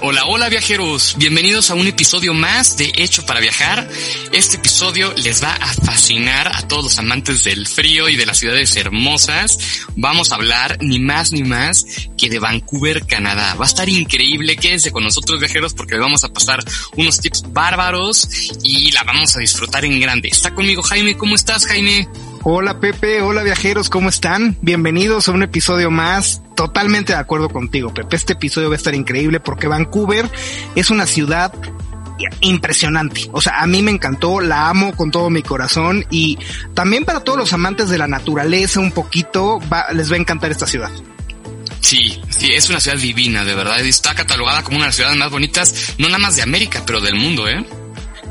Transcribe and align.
Hola, 0.00 0.26
hola 0.26 0.48
viajeros, 0.48 1.16
bienvenidos 1.18 1.70
a 1.70 1.74
un 1.74 1.88
episodio 1.88 2.32
más 2.32 2.76
de 2.76 2.92
Hecho 2.94 3.26
para 3.26 3.40
Viajar. 3.40 3.88
Este 4.30 4.56
episodio 4.56 5.12
les 5.14 5.42
va 5.42 5.52
a 5.54 5.74
fascinar 5.74 6.52
a 6.54 6.68
todos 6.68 6.84
los 6.84 6.98
amantes 7.00 7.42
del 7.42 7.66
frío 7.66 8.08
y 8.08 8.14
de 8.14 8.24
las 8.24 8.38
ciudades 8.38 8.76
hermosas. 8.76 9.58
Vamos 9.96 10.30
a 10.30 10.36
hablar 10.36 10.78
ni 10.80 11.00
más 11.00 11.32
ni 11.32 11.42
más 11.42 11.84
que 12.16 12.30
de 12.30 12.38
Vancouver, 12.38 13.06
Canadá. 13.06 13.54
Va 13.54 13.64
a 13.64 13.68
estar 13.68 13.88
increíble, 13.88 14.54
quédense 14.54 14.92
con 14.92 15.02
nosotros 15.02 15.40
viajeros 15.40 15.74
porque 15.74 15.94
les 15.94 16.02
vamos 16.02 16.22
a 16.22 16.28
pasar 16.28 16.62
unos 16.96 17.18
tips 17.18 17.52
bárbaros 17.52 18.28
y 18.62 18.92
la 18.92 19.02
vamos 19.02 19.34
a 19.34 19.40
disfrutar 19.40 19.84
en 19.84 19.98
grande. 19.98 20.28
Está 20.28 20.54
conmigo 20.54 20.80
Jaime, 20.80 21.16
¿cómo 21.16 21.34
estás 21.34 21.66
Jaime? 21.66 22.08
Hola 22.44 22.78
Pepe, 22.78 23.20
hola 23.20 23.42
viajeros, 23.42 23.90
¿cómo 23.90 24.08
están? 24.08 24.56
Bienvenidos 24.62 25.28
a 25.28 25.32
un 25.32 25.42
episodio 25.42 25.90
más. 25.90 26.40
Totalmente 26.54 27.12
de 27.12 27.18
acuerdo 27.18 27.48
contigo, 27.48 27.92
Pepe. 27.92 28.14
Este 28.14 28.34
episodio 28.34 28.68
va 28.68 28.74
a 28.74 28.76
estar 28.76 28.94
increíble 28.94 29.40
porque 29.40 29.66
Vancouver 29.66 30.30
es 30.76 30.90
una 30.90 31.06
ciudad 31.06 31.52
impresionante. 32.40 33.28
O 33.32 33.40
sea, 33.40 33.60
a 33.60 33.66
mí 33.66 33.82
me 33.82 33.90
encantó, 33.90 34.40
la 34.40 34.68
amo 34.68 34.94
con 34.94 35.10
todo 35.10 35.30
mi 35.30 35.42
corazón 35.42 36.06
y 36.10 36.38
también 36.74 37.04
para 37.04 37.20
todos 37.20 37.38
los 37.38 37.52
amantes 37.52 37.88
de 37.90 37.98
la 37.98 38.06
naturaleza 38.06 38.80
un 38.80 38.92
poquito, 38.92 39.60
va, 39.72 39.86
les 39.92 40.10
va 40.10 40.14
a 40.14 40.20
encantar 40.20 40.52
esta 40.52 40.66
ciudad. 40.66 40.90
Sí, 41.80 42.20
sí, 42.28 42.50
es 42.52 42.70
una 42.70 42.80
ciudad 42.80 42.98
divina, 42.98 43.44
de 43.44 43.54
verdad. 43.54 43.80
Está 43.80 44.14
catalogada 44.14 44.62
como 44.62 44.76
una 44.76 44.86
de 44.86 44.88
las 44.88 44.96
ciudades 44.96 45.18
más 45.18 45.30
bonitas, 45.30 45.94
no 45.98 46.06
nada 46.06 46.18
más 46.18 46.36
de 46.36 46.42
América, 46.42 46.82
pero 46.86 47.00
del 47.00 47.16
mundo, 47.16 47.48
¿eh? 47.48 47.64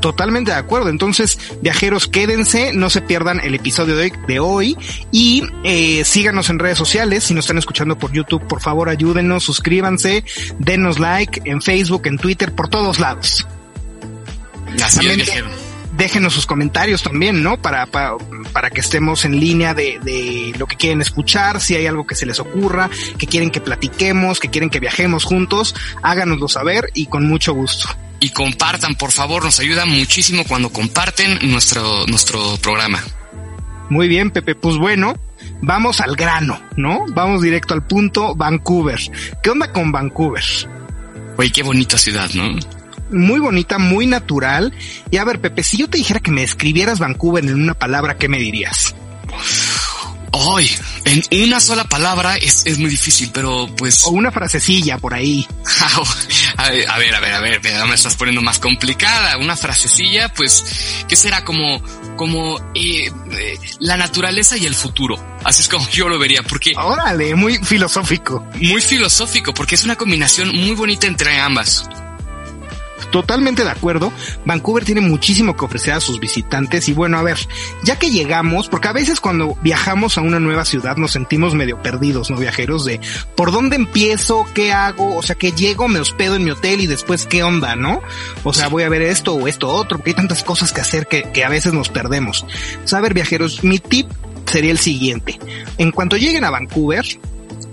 Totalmente 0.00 0.52
de 0.52 0.56
acuerdo. 0.56 0.88
Entonces, 0.90 1.38
viajeros, 1.60 2.06
quédense, 2.06 2.72
no 2.72 2.88
se 2.88 3.02
pierdan 3.02 3.40
el 3.40 3.54
episodio 3.54 3.96
de 3.96 4.04
hoy, 4.04 4.12
de 4.28 4.40
hoy 4.40 4.76
y 5.10 5.42
eh, 5.64 6.04
síganos 6.04 6.50
en 6.50 6.58
redes 6.58 6.78
sociales. 6.78 7.24
Si 7.24 7.34
nos 7.34 7.44
están 7.44 7.58
escuchando 7.58 7.98
por 7.98 8.12
YouTube, 8.12 8.46
por 8.46 8.60
favor 8.60 8.88
ayúdenos, 8.88 9.42
suscríbanse, 9.44 10.24
denos 10.58 10.98
like 10.98 11.40
en 11.44 11.60
Facebook, 11.62 12.06
en 12.06 12.18
Twitter, 12.18 12.54
por 12.54 12.68
todos 12.68 13.00
lados. 13.00 13.46
Así 14.82 14.96
También 14.98 15.20
es, 15.20 15.26
viajero. 15.26 15.48
déjenos 15.96 16.32
sus 16.34 16.46
comentarios 16.46 17.02
también, 17.02 17.42
¿no? 17.42 17.60
Para, 17.60 17.86
para, 17.86 18.12
para 18.52 18.70
que 18.70 18.80
estemos 18.80 19.24
en 19.24 19.40
línea 19.40 19.74
de, 19.74 19.98
de 20.04 20.52
lo 20.58 20.66
que 20.66 20.76
quieren 20.76 21.00
escuchar, 21.00 21.60
si 21.60 21.74
hay 21.74 21.86
algo 21.86 22.06
que 22.06 22.14
se 22.14 22.26
les 22.26 22.38
ocurra, 22.38 22.88
que 23.18 23.26
quieren 23.26 23.50
que 23.50 23.60
platiquemos, 23.60 24.38
que 24.38 24.48
quieren 24.48 24.70
que 24.70 24.78
viajemos 24.78 25.24
juntos, 25.24 25.74
háganoslo 26.02 26.48
saber 26.48 26.90
y 26.94 27.06
con 27.06 27.26
mucho 27.26 27.52
gusto. 27.52 27.88
Y 28.20 28.30
compartan, 28.30 28.96
por 28.96 29.12
favor, 29.12 29.44
nos 29.44 29.60
ayuda 29.60 29.86
muchísimo 29.86 30.44
cuando 30.44 30.70
comparten 30.70 31.38
nuestro, 31.50 32.06
nuestro 32.06 32.56
programa. 32.56 33.02
Muy 33.90 34.08
bien, 34.08 34.30
Pepe. 34.30 34.54
Pues 34.54 34.76
bueno, 34.76 35.14
vamos 35.62 36.00
al 36.00 36.16
grano, 36.16 36.60
¿no? 36.76 37.04
Vamos 37.10 37.42
directo 37.42 37.74
al 37.74 37.86
punto, 37.86 38.34
Vancouver. 38.34 39.00
¿Qué 39.42 39.50
onda 39.50 39.72
con 39.72 39.92
Vancouver? 39.92 40.44
Oye, 41.36 41.50
qué 41.50 41.62
bonita 41.62 41.96
ciudad, 41.96 42.28
¿no? 42.34 42.58
Muy 43.10 43.40
bonita, 43.40 43.78
muy 43.78 44.06
natural. 44.06 44.74
Y 45.10 45.16
a 45.16 45.24
ver, 45.24 45.40
Pepe, 45.40 45.62
si 45.62 45.78
yo 45.78 45.88
te 45.88 45.98
dijera 45.98 46.20
que 46.20 46.32
me 46.32 46.42
describieras 46.42 46.98
Vancouver 46.98 47.44
en 47.44 47.54
una 47.54 47.74
palabra, 47.74 48.18
¿qué 48.18 48.28
me 48.28 48.38
dirías? 48.38 48.94
Ay, 50.56 50.70
en 51.04 51.44
una 51.44 51.60
sola 51.60 51.84
palabra 51.84 52.36
es, 52.36 52.66
es 52.66 52.78
muy 52.78 52.90
difícil, 52.90 53.30
pero 53.32 53.68
pues... 53.76 54.04
O 54.04 54.10
una 54.10 54.30
frasecilla 54.30 54.98
por 54.98 55.14
ahí. 55.14 55.46
a 56.56 56.70
ver, 56.70 56.88
a 56.88 56.98
ver, 56.98 57.14
a 57.14 57.20
ver, 57.20 57.34
a 57.34 57.40
ver, 57.40 57.60
ya 57.62 57.86
me 57.86 57.94
estás 57.94 58.14
poniendo 58.16 58.42
más 58.42 58.58
complicada. 58.58 59.36
Una 59.38 59.56
frasecilla, 59.56 60.32
pues, 60.32 60.64
¿qué 61.08 61.16
será? 61.16 61.44
Como, 61.44 61.82
como 62.16 62.58
eh, 62.74 63.10
eh, 63.32 63.58
la 63.80 63.96
naturaleza 63.96 64.56
y 64.56 64.66
el 64.66 64.74
futuro. 64.74 65.18
Así 65.44 65.62
es 65.62 65.68
como 65.68 65.88
yo 65.90 66.08
lo 66.08 66.18
vería, 66.18 66.42
porque 66.42 66.72
Órale, 66.76 67.34
muy 67.34 67.58
filosófico. 67.58 68.46
muy 68.60 68.80
filosófico, 68.80 69.54
porque 69.54 69.74
es 69.74 69.84
una 69.84 69.96
combinación 69.96 70.48
muy 70.54 70.74
bonita 70.74 71.06
entre 71.06 71.38
ambas. 71.40 71.88
Totalmente 73.10 73.64
de 73.64 73.70
acuerdo. 73.70 74.12
Vancouver 74.44 74.84
tiene 74.84 75.00
muchísimo 75.00 75.56
que 75.56 75.64
ofrecer 75.64 75.94
a 75.94 76.00
sus 76.00 76.20
visitantes 76.20 76.88
y 76.88 76.92
bueno, 76.92 77.18
a 77.18 77.22
ver, 77.22 77.38
ya 77.82 77.98
que 77.98 78.10
llegamos, 78.10 78.68
porque 78.68 78.88
a 78.88 78.92
veces 78.92 79.20
cuando 79.20 79.56
viajamos 79.62 80.18
a 80.18 80.20
una 80.20 80.40
nueva 80.40 80.64
ciudad 80.64 80.96
nos 80.96 81.12
sentimos 81.12 81.54
medio 81.54 81.82
perdidos, 81.82 82.30
¿no? 82.30 82.36
Viajeros 82.36 82.84
de 82.84 83.00
por 83.34 83.52
dónde 83.52 83.76
empiezo, 83.76 84.46
qué 84.54 84.72
hago, 84.72 85.16
o 85.16 85.22
sea, 85.22 85.36
que 85.36 85.52
llego, 85.52 85.88
me 85.88 86.00
hospedo 86.00 86.36
en 86.36 86.44
mi 86.44 86.50
hotel 86.50 86.80
y 86.80 86.86
después 86.86 87.26
qué 87.26 87.42
onda, 87.42 87.76
¿no? 87.76 88.02
O 88.44 88.52
sea, 88.52 88.68
voy 88.68 88.82
a 88.82 88.88
ver 88.88 89.02
esto 89.02 89.34
o 89.34 89.48
esto 89.48 89.68
otro, 89.68 89.98
porque 89.98 90.10
hay 90.10 90.16
tantas 90.16 90.42
cosas 90.42 90.72
que 90.72 90.80
hacer 90.80 91.06
que, 91.06 91.30
que 91.32 91.44
a 91.44 91.48
veces 91.48 91.72
nos 91.72 91.88
perdemos. 91.88 92.44
O 92.84 92.88
sea, 92.88 92.98
a 92.98 93.02
ver, 93.02 93.14
viajeros, 93.14 93.64
mi 93.64 93.78
tip 93.78 94.08
sería 94.46 94.70
el 94.70 94.78
siguiente. 94.78 95.38
En 95.78 95.92
cuanto 95.92 96.16
lleguen 96.16 96.44
a 96.44 96.50
Vancouver, 96.50 97.04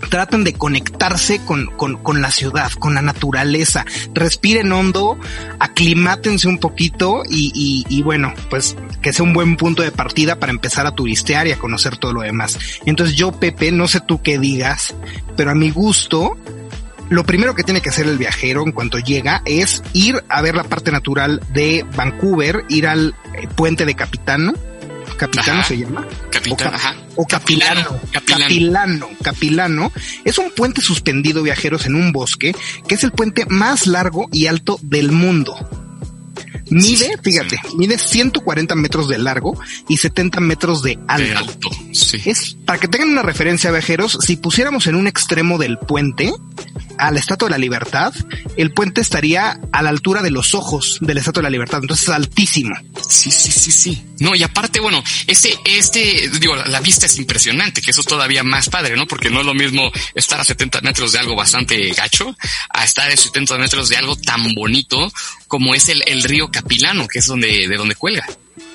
traten 0.06 0.44
de 0.44 0.54
conectarse 0.54 1.40
con, 1.46 1.68
con, 1.68 1.98
con, 1.98 2.22
la 2.22 2.32
ciudad, 2.32 2.72
con 2.72 2.96
la 2.96 3.02
naturaleza, 3.02 3.86
respiren 4.14 4.72
hondo, 4.72 5.18
aclimátense 5.60 6.48
un 6.48 6.60
poquito 6.60 7.24
y, 7.30 8.02
bueno, 8.04 8.34
pues 8.50 8.76
que 9.02 9.14
sea 9.14 9.24
un 9.24 9.34
buen 9.34 9.58
punto 9.58 9.84
de 9.84 9.92
partida 9.92 10.40
para 10.40 10.52
empezar 10.52 10.88
a 10.88 10.92
turistear 10.92 11.48
y 11.48 11.52
a 11.52 11.60
conocer 11.60 11.98
todo 11.98 12.14
lo 12.14 12.22
demás. 12.22 12.58
Entonces 12.86 13.16
yo, 13.16 13.32
Pepe, 13.32 13.72
no 13.72 13.88
sé 13.88 14.02
tú 14.02 14.22
qué 14.22 14.40
digas, 14.40 14.96
pero 15.36 15.52
a 15.52 15.56
mi 15.56 15.72
gusto, 15.72 16.38
lo 17.10 17.24
primero 17.24 17.54
que 17.54 17.64
tiene 17.64 17.82
que 17.82 17.90
hacer 17.90 18.08
el 18.08 18.18
viajero 18.18 18.64
en 18.64 18.72
cuanto 18.72 18.98
llega 18.98 19.42
es 19.46 19.84
ir 19.94 20.24
a 20.28 20.42
ver 20.42 20.56
la 20.56 20.64
parte 20.64 20.92
natural 20.92 21.42
de 21.54 21.86
Vancouver, 21.96 22.66
ir 22.70 22.88
al 22.88 23.16
eh, 23.34 23.48
puente 23.54 23.86
de 23.86 23.96
Capitano. 23.96 24.54
Capitano 25.18 25.60
Ajá. 25.60 25.68
se 25.68 25.78
llama. 25.78 26.08
Capitán, 26.32 26.74
o, 26.74 26.76
ajá. 26.76 26.96
o 27.16 27.26
capilano, 27.26 28.00
Capilano. 28.12 28.44
capilano, 28.44 29.10
capilano. 29.22 29.92
Es 30.24 30.38
un 30.38 30.52
puente 30.52 30.82
suspendido 30.82 31.44
viajeros 31.44 31.86
en 31.86 31.96
un 31.96 32.12
bosque, 32.12 32.54
que 32.88 32.96
es 32.96 33.04
el 33.04 33.12
puente 33.12 33.46
más 33.48 33.88
largo 33.88 34.28
y 34.32 34.48
alto 34.48 34.78
del 34.82 35.12
mundo. 35.12 35.56
Mide, 36.70 37.18
fíjate, 37.22 37.58
sí. 37.58 37.76
mide 37.78 37.98
140 37.98 38.76
metros 38.76 39.08
de 39.08 39.18
largo 39.18 39.60
y 39.88 39.98
70 39.98 40.40
metros 40.40 40.82
de 40.82 40.98
alto. 41.08 41.24
De 41.24 41.36
alto, 41.36 41.70
sí. 41.94 42.22
Es, 42.26 42.58
para 42.66 42.80
que 42.80 42.88
tengan 42.88 43.10
una 43.10 43.22
referencia, 43.22 43.72
viajeros, 43.72 44.18
si 44.22 44.36
pusiéramos 44.38 44.88
en 44.88 44.96
un 44.96 45.08
extremo 45.08 45.58
del 45.58 45.78
puente 45.78 46.34
a 46.98 47.12
la 47.12 47.20
Estatua 47.20 47.48
de 47.48 47.52
la 47.52 47.58
Libertad, 47.58 48.14
el 48.58 48.72
puente 48.72 49.02
estaría 49.02 49.60
a 49.72 49.82
la 49.82 49.90
altura 49.90 50.22
de 50.22 50.32
los 50.32 50.54
ojos 50.54 50.98
de 51.02 51.14
la 51.14 51.20
Estatua 51.20 51.42
de 51.42 51.46
la 51.46 51.50
Libertad, 51.52 51.80
entonces 51.82 52.08
es 52.08 52.14
altísimo. 52.14 52.76
Sí, 53.08 53.32
sí, 53.32 53.52
sí, 53.52 53.72
sí. 53.72 54.06
No, 54.20 54.34
y 54.34 54.44
aparte, 54.44 54.80
bueno, 54.80 55.04
este, 55.28 55.58
este, 55.66 56.30
digo, 56.40 56.56
la 56.56 56.80
vista 56.80 57.06
es 57.06 57.18
impresionante, 57.18 57.82
que 57.82 57.92
eso 57.92 58.02
es 58.02 58.08
todavía 58.08 58.44
más 58.44 58.70
padre, 58.70 58.96
¿no? 58.96 59.08
Porque 59.08 59.30
no 59.30 59.42
es 59.42 59.46
lo 59.46 59.54
mismo 59.54 59.92
estar 60.14 60.40
a 60.40 60.44
70 60.44 60.82
metros 60.82 61.12
de 61.12 61.20
algo 61.20 61.36
bastante 61.36 61.92
gacho, 61.92 62.36
a 62.70 62.84
estar 62.84 63.12
a 63.12 63.18
70 63.18 63.58
metros 63.58 63.90
de 63.90 63.98
algo 63.98 64.16
tan 64.16 64.54
bonito 64.56 65.12
como 65.48 65.76
es 65.76 65.90
el, 65.90 66.04
el 66.08 66.24
río 66.24 66.50
Capilano, 66.56 67.06
que 67.08 67.20
es 67.20 67.26
donde, 67.26 67.68
de 67.68 67.76
donde 67.76 67.96
cuelga. 67.96 68.26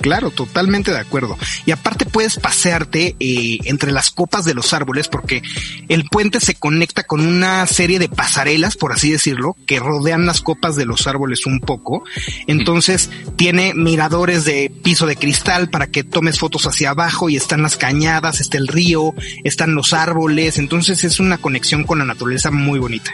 Claro, 0.00 0.30
totalmente 0.30 0.90
de 0.90 0.98
acuerdo. 0.98 1.38
Y 1.66 1.70
aparte 1.70 2.06
puedes 2.06 2.38
pasearte 2.38 3.16
eh, 3.18 3.58
entre 3.64 3.92
las 3.92 4.10
copas 4.10 4.44
de 4.44 4.54
los 4.54 4.72
árboles 4.72 5.08
porque 5.08 5.42
el 5.88 6.04
puente 6.04 6.40
se 6.40 6.54
conecta 6.54 7.04
con 7.04 7.26
una 7.26 7.66
serie 7.66 7.98
de 7.98 8.08
pasarelas, 8.08 8.76
por 8.76 8.92
así 8.92 9.10
decirlo, 9.10 9.56
que 9.66 9.78
rodean 9.78 10.26
las 10.26 10.40
copas 10.40 10.76
de 10.76 10.86
los 10.86 11.06
árboles 11.06 11.46
un 11.46 11.60
poco. 11.60 12.02
Entonces 12.46 13.10
tiene 13.36 13.74
miradores 13.74 14.44
de 14.44 14.72
piso 14.82 15.06
de 15.06 15.16
cristal 15.16 15.70
para 15.70 15.86
que 15.86 16.04
tomes 16.04 16.38
fotos 16.38 16.66
hacia 16.66 16.90
abajo 16.90 17.28
y 17.28 17.36
están 17.36 17.62
las 17.62 17.76
cañadas, 17.76 18.40
está 18.40 18.58
el 18.58 18.68
río, 18.68 19.14
están 19.44 19.74
los 19.74 19.92
árboles. 19.92 20.58
Entonces 20.58 21.04
es 21.04 21.20
una 21.20 21.38
conexión 21.38 21.84
con 21.84 21.98
la 21.98 22.04
naturaleza 22.04 22.50
muy 22.50 22.78
bonita. 22.78 23.12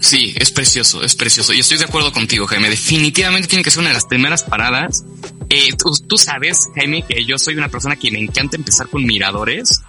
Sí, 0.00 0.34
es 0.36 0.50
precioso, 0.50 1.02
es 1.02 1.14
precioso. 1.14 1.52
Y 1.52 1.60
estoy 1.60 1.78
de 1.78 1.84
acuerdo 1.84 2.12
contigo, 2.12 2.46
Jaime. 2.46 2.68
Definitivamente 2.68 3.48
tiene 3.48 3.64
que 3.64 3.70
ser 3.70 3.80
una 3.80 3.90
de 3.90 3.94
las 3.94 4.04
primeras 4.04 4.42
paradas. 4.42 5.04
Eh, 5.48 5.70
tú, 5.78 5.90
tú 6.08 6.16
sabes, 6.16 6.68
Jaime, 6.74 7.04
que 7.06 7.24
yo 7.24 7.38
soy 7.38 7.54
una 7.54 7.68
persona 7.68 7.96
que 7.96 8.10
me 8.10 8.18
encanta 8.18 8.56
empezar 8.56 8.88
con 8.88 9.04
miradores 9.04 9.82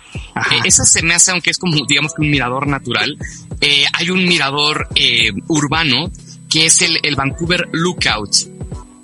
Eh, 0.52 0.60
esa 0.66 0.84
se 0.86 1.02
me 1.02 1.14
hace, 1.14 1.32
aunque 1.32 1.50
es 1.50 1.58
como, 1.58 1.86
digamos 1.86 2.14
que 2.14 2.22
un 2.22 2.30
mirador 2.30 2.68
natural. 2.68 3.18
Eh, 3.62 3.86
hay 3.94 4.10
un 4.10 4.26
mirador 4.26 4.88
eh, 4.96 5.32
urbano 5.48 6.12
que 6.50 6.66
es 6.66 6.82
el, 6.82 7.00
el 7.04 7.16
Vancouver 7.16 7.68
Lookout, 7.72 8.32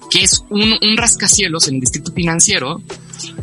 que 0.10 0.24
es 0.24 0.44
un, 0.50 0.74
un 0.82 0.98
rascacielos 0.98 1.68
en 1.68 1.76
el 1.76 1.82
distrito 1.82 2.12
financiero, 2.14 2.82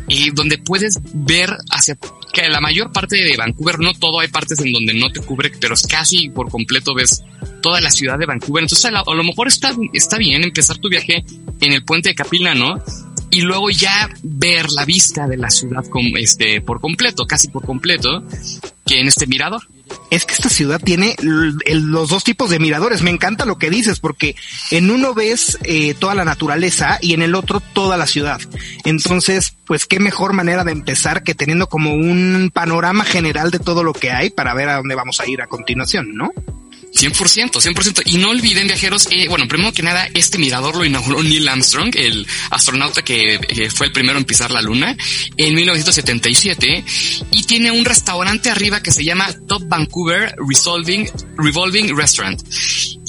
eh, 0.07 0.29
donde 0.33 0.57
puedes 0.57 0.99
ver 1.13 1.49
hacia 1.71 1.97
que 2.31 2.47
la 2.47 2.61
mayor 2.61 2.91
parte 2.91 3.17
de 3.17 3.35
Vancouver, 3.37 3.79
no 3.79 3.93
todo, 3.93 4.19
hay 4.19 4.27
partes 4.27 4.59
en 4.59 4.71
donde 4.71 4.93
no 4.93 5.11
te 5.11 5.19
cubre, 5.19 5.51
pero 5.59 5.73
es 5.73 5.85
casi 5.87 6.29
por 6.29 6.49
completo 6.49 6.93
ves 6.93 7.23
toda 7.61 7.81
la 7.81 7.91
ciudad 7.91 8.17
de 8.17 8.25
Vancouver. 8.25 8.63
Entonces 8.63 8.85
a, 8.85 9.13
lo 9.13 9.23
mejor 9.23 9.47
está, 9.47 9.75
está 9.93 10.17
bien 10.17 10.43
empezar 10.43 10.77
tu 10.77 10.89
viaje 10.89 11.23
en 11.61 11.73
el 11.73 11.83
puente 11.83 12.09
de 12.09 12.15
Capilano 12.15 12.83
y 13.31 13.41
luego 13.41 13.69
ya 13.69 14.09
ver 14.23 14.71
la 14.71 14.85
vista 14.85 15.27
de 15.27 15.37
la 15.37 15.49
ciudad 15.49 15.85
con, 15.85 16.03
este, 16.17 16.61
por 16.61 16.81
completo, 16.81 17.25
casi 17.25 17.47
por 17.47 17.63
completo, 17.63 18.23
que 18.85 18.99
en 18.99 19.07
este 19.07 19.27
mirador. 19.27 19.61
Es 20.09 20.25
que 20.25 20.33
esta 20.33 20.49
ciudad 20.49 20.81
tiene 20.83 21.15
los 21.21 22.09
dos 22.09 22.23
tipos 22.23 22.49
de 22.49 22.59
miradores. 22.59 23.01
Me 23.01 23.11
encanta 23.11 23.45
lo 23.45 23.57
que 23.57 23.69
dices, 23.69 23.99
porque 23.99 24.35
en 24.71 24.89
uno 24.89 25.13
ves 25.13 25.57
eh, 25.63 25.93
toda 25.93 26.15
la 26.15 26.25
naturaleza 26.25 26.97
y 27.01 27.13
en 27.13 27.21
el 27.21 27.35
otro 27.35 27.59
toda 27.59 27.97
la 27.97 28.07
ciudad. 28.07 28.39
Entonces, 28.85 29.55
pues 29.65 29.85
qué 29.85 29.99
mejor 29.99 30.33
manera 30.33 30.63
de 30.63 30.71
empezar 30.71 31.23
que 31.23 31.35
teniendo 31.35 31.67
como 31.67 31.93
un 31.93 32.51
panorama 32.53 33.03
general 33.03 33.51
de 33.51 33.59
todo 33.59 33.83
lo 33.83 33.93
que 33.93 34.11
hay 34.11 34.31
para 34.31 34.53
ver 34.53 34.69
a 34.69 34.77
dónde 34.77 34.95
vamos 34.95 35.19
a 35.19 35.27
ir 35.27 35.41
a 35.41 35.47
continuación, 35.47 36.15
¿no? 36.15 36.31
100%, 36.93 37.51
100%. 37.51 38.01
Y 38.05 38.17
no 38.17 38.29
olviden, 38.29 38.67
viajeros, 38.67 39.07
eh, 39.11 39.27
bueno, 39.27 39.47
primero 39.47 39.71
que 39.71 39.83
nada, 39.83 40.07
este 40.13 40.37
mirador 40.37 40.75
lo 40.75 40.85
inauguró 40.85 41.21
Neil 41.23 41.47
Armstrong, 41.47 41.95
el 41.95 42.25
astronauta 42.49 43.01
que 43.01 43.69
fue 43.73 43.87
el 43.87 43.91
primero 43.91 44.17
en 44.17 44.25
pisar 44.25 44.51
la 44.51 44.61
luna, 44.61 44.95
en 45.37 45.55
1977, 45.55 46.83
y 47.31 47.43
tiene 47.43 47.71
un 47.71 47.85
restaurante 47.85 48.49
arriba 48.49 48.81
que 48.81 48.91
se 48.91 49.03
llama 49.03 49.29
Top 49.47 49.63
Vancouver 49.67 50.35
Resolving, 50.47 51.09
Revolving 51.37 51.95
Restaurant. 51.95 52.41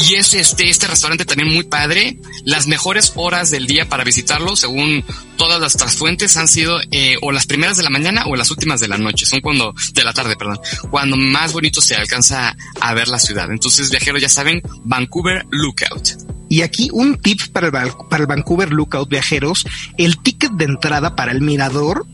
Y 0.02 0.14
es 0.14 0.32
este, 0.32 0.68
este 0.70 0.86
restaurante 0.86 1.26
también 1.26 1.52
muy 1.52 1.64
padre. 1.64 2.16
Las 2.44 2.66
mejores 2.66 3.12
horas 3.16 3.50
del 3.50 3.66
día 3.66 3.86
para 3.88 4.02
visitarlo, 4.02 4.56
según 4.56 5.04
todas 5.36 5.60
las 5.60 5.96
fuentes, 5.96 6.36
han 6.38 6.48
sido 6.48 6.80
eh, 6.90 7.16
o 7.20 7.32
las 7.32 7.46
primeras 7.46 7.76
de 7.76 7.82
la 7.82 7.90
mañana 7.90 8.24
o 8.26 8.34
las 8.34 8.50
últimas 8.50 8.80
de 8.80 8.88
la 8.88 8.96
noche. 8.96 9.26
Son 9.26 9.40
cuando, 9.40 9.74
de 9.92 10.04
la 10.04 10.14
tarde, 10.14 10.36
perdón, 10.36 10.58
cuando 10.90 11.16
más 11.16 11.52
bonito 11.52 11.82
se 11.82 11.94
alcanza 11.94 12.56
a 12.80 12.94
ver 12.94 13.08
la 13.08 13.18
ciudad. 13.18 13.50
Entonces, 13.50 13.69
viajeros, 13.90 14.20
ya 14.20 14.28
saben, 14.28 14.62
Vancouver 14.84 15.46
Lookout. 15.50 16.30
Y 16.48 16.62
aquí 16.62 16.88
un 16.92 17.16
tip 17.16 17.40
para 17.52 17.68
el, 17.68 17.72
para 18.08 18.22
el 18.22 18.26
Vancouver 18.26 18.72
Lookout 18.72 19.08
viajeros, 19.08 19.64
el 19.96 20.18
ticket 20.18 20.52
de 20.52 20.64
entrada 20.64 21.14
para 21.14 21.32
el 21.32 21.40
mirador 21.40 22.06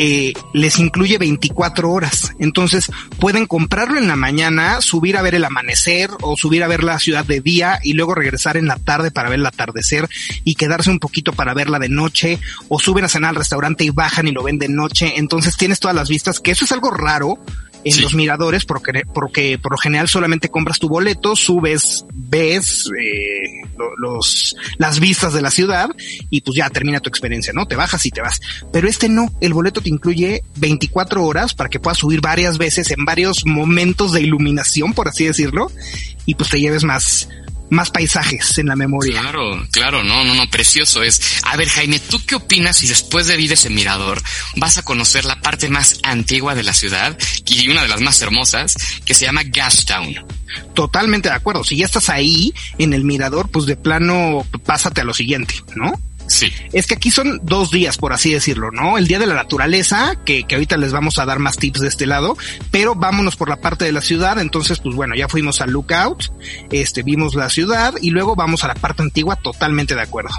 eh, 0.00 0.32
les 0.52 0.78
incluye 0.78 1.18
24 1.18 1.90
horas. 1.90 2.32
Entonces 2.38 2.90
pueden 3.18 3.46
comprarlo 3.46 3.98
en 3.98 4.06
la 4.06 4.14
mañana, 4.14 4.80
subir 4.80 5.16
a 5.16 5.22
ver 5.22 5.34
el 5.34 5.44
amanecer 5.44 6.10
o 6.20 6.36
subir 6.36 6.62
a 6.62 6.68
ver 6.68 6.84
la 6.84 7.00
ciudad 7.00 7.24
de 7.24 7.40
día 7.40 7.80
y 7.82 7.94
luego 7.94 8.14
regresar 8.14 8.56
en 8.56 8.68
la 8.68 8.76
tarde 8.76 9.10
para 9.10 9.28
ver 9.28 9.40
el 9.40 9.46
atardecer 9.46 10.08
y 10.44 10.54
quedarse 10.54 10.90
un 10.90 11.00
poquito 11.00 11.32
para 11.32 11.52
verla 11.52 11.80
de 11.80 11.88
noche 11.88 12.38
o 12.68 12.78
suben 12.78 13.06
a 13.06 13.08
cenar 13.08 13.30
al 13.30 13.36
restaurante 13.36 13.84
y 13.84 13.90
bajan 13.90 14.28
y 14.28 14.32
lo 14.32 14.44
ven 14.44 14.58
de 14.58 14.68
noche. 14.68 15.14
Entonces 15.16 15.56
tienes 15.56 15.80
todas 15.80 15.96
las 15.96 16.08
vistas, 16.08 16.38
que 16.38 16.52
eso 16.52 16.64
es 16.64 16.70
algo 16.70 16.92
raro 16.92 17.40
en 17.84 17.92
sí. 17.92 18.00
los 18.00 18.14
miradores 18.14 18.64
porque, 18.64 19.02
porque 19.12 19.58
por 19.58 19.72
lo 19.72 19.78
general 19.78 20.08
solamente 20.08 20.48
compras 20.48 20.78
tu 20.78 20.88
boleto, 20.88 21.36
subes, 21.36 22.04
ves 22.12 22.90
eh, 22.98 23.68
los, 23.98 24.56
las 24.78 25.00
vistas 25.00 25.32
de 25.32 25.42
la 25.42 25.50
ciudad 25.50 25.90
y 26.30 26.40
pues 26.40 26.56
ya 26.56 26.70
termina 26.70 27.00
tu 27.00 27.08
experiencia, 27.08 27.52
¿no? 27.52 27.66
Te 27.66 27.76
bajas 27.76 28.04
y 28.06 28.10
te 28.10 28.20
vas. 28.20 28.40
Pero 28.72 28.88
este 28.88 29.08
no, 29.08 29.32
el 29.40 29.54
boleto 29.54 29.80
te 29.80 29.90
incluye 29.90 30.42
24 30.56 31.24
horas 31.24 31.54
para 31.54 31.68
que 31.68 31.80
puedas 31.80 31.98
subir 31.98 32.20
varias 32.20 32.58
veces 32.58 32.90
en 32.90 33.04
varios 33.04 33.46
momentos 33.46 34.12
de 34.12 34.22
iluminación, 34.22 34.92
por 34.92 35.08
así 35.08 35.24
decirlo, 35.24 35.70
y 36.26 36.34
pues 36.34 36.50
te 36.50 36.60
lleves 36.60 36.84
más, 36.84 37.28
más 37.70 37.90
paisajes 37.90 38.58
en 38.58 38.66
la 38.66 38.76
memoria. 38.76 39.20
Claro, 39.20 39.66
claro, 39.70 40.04
no, 40.04 40.24
no, 40.24 40.34
no, 40.34 40.48
precioso 40.50 41.02
es. 41.02 41.40
A 41.44 41.56
ver, 41.56 41.68
Jaime, 41.68 41.98
¿tú 41.98 42.18
qué 42.26 42.34
opinas 42.34 42.78
si 42.78 42.86
después 42.86 43.26
de 43.26 43.40
ir 43.40 43.52
ese 43.52 43.70
mirador 43.70 44.22
vas 44.56 44.78
a 44.78 44.82
conocer 44.82 45.24
la 45.24 45.40
parte 45.40 45.68
más 45.68 45.98
antigua 46.02 46.54
de 46.54 46.62
la 46.62 46.74
ciudad 46.74 47.16
y 47.46 47.68
una 47.68 47.82
de 47.82 47.88
las 47.88 48.00
más 48.00 48.20
hermosas 48.22 48.76
que 49.04 49.14
se 49.14 49.26
llama 49.26 49.42
Gastown? 49.44 50.14
Totalmente 50.74 51.28
de 51.28 51.34
acuerdo. 51.34 51.64
Si 51.64 51.76
ya 51.76 51.86
estás 51.86 52.08
ahí 52.08 52.54
en 52.78 52.92
el 52.92 53.04
mirador, 53.04 53.50
pues 53.50 53.66
de 53.66 53.76
plano 53.76 54.46
pásate 54.64 55.00
a 55.00 55.04
lo 55.04 55.14
siguiente, 55.14 55.54
¿no? 55.74 55.92
Sí. 56.28 56.52
Es 56.72 56.86
que 56.86 56.94
aquí 56.94 57.10
son 57.10 57.40
dos 57.42 57.70
días, 57.70 57.96
por 57.96 58.12
así 58.12 58.32
decirlo, 58.32 58.70
¿no? 58.70 58.98
El 58.98 59.08
día 59.08 59.18
de 59.18 59.26
la 59.26 59.34
naturaleza, 59.34 60.14
que, 60.24 60.44
que 60.44 60.54
ahorita 60.54 60.76
les 60.76 60.92
vamos 60.92 61.18
a 61.18 61.24
dar 61.24 61.38
más 61.38 61.56
tips 61.56 61.80
de 61.80 61.88
este 61.88 62.06
lado, 62.06 62.36
pero 62.70 62.94
vámonos 62.94 63.36
por 63.36 63.48
la 63.48 63.56
parte 63.56 63.84
de 63.84 63.92
la 63.92 64.02
ciudad. 64.02 64.38
Entonces, 64.38 64.78
pues 64.78 64.94
bueno, 64.94 65.14
ya 65.16 65.28
fuimos 65.28 65.60
al 65.60 65.70
lookout, 65.70 66.24
este, 66.70 67.02
vimos 67.02 67.34
la 67.34 67.50
ciudad 67.50 67.94
y 68.00 68.10
luego 68.10 68.36
vamos 68.36 68.62
a 68.64 68.68
la 68.68 68.74
parte 68.74 69.02
antigua, 69.02 69.36
totalmente 69.36 69.94
de 69.94 70.02
acuerdo. 70.02 70.30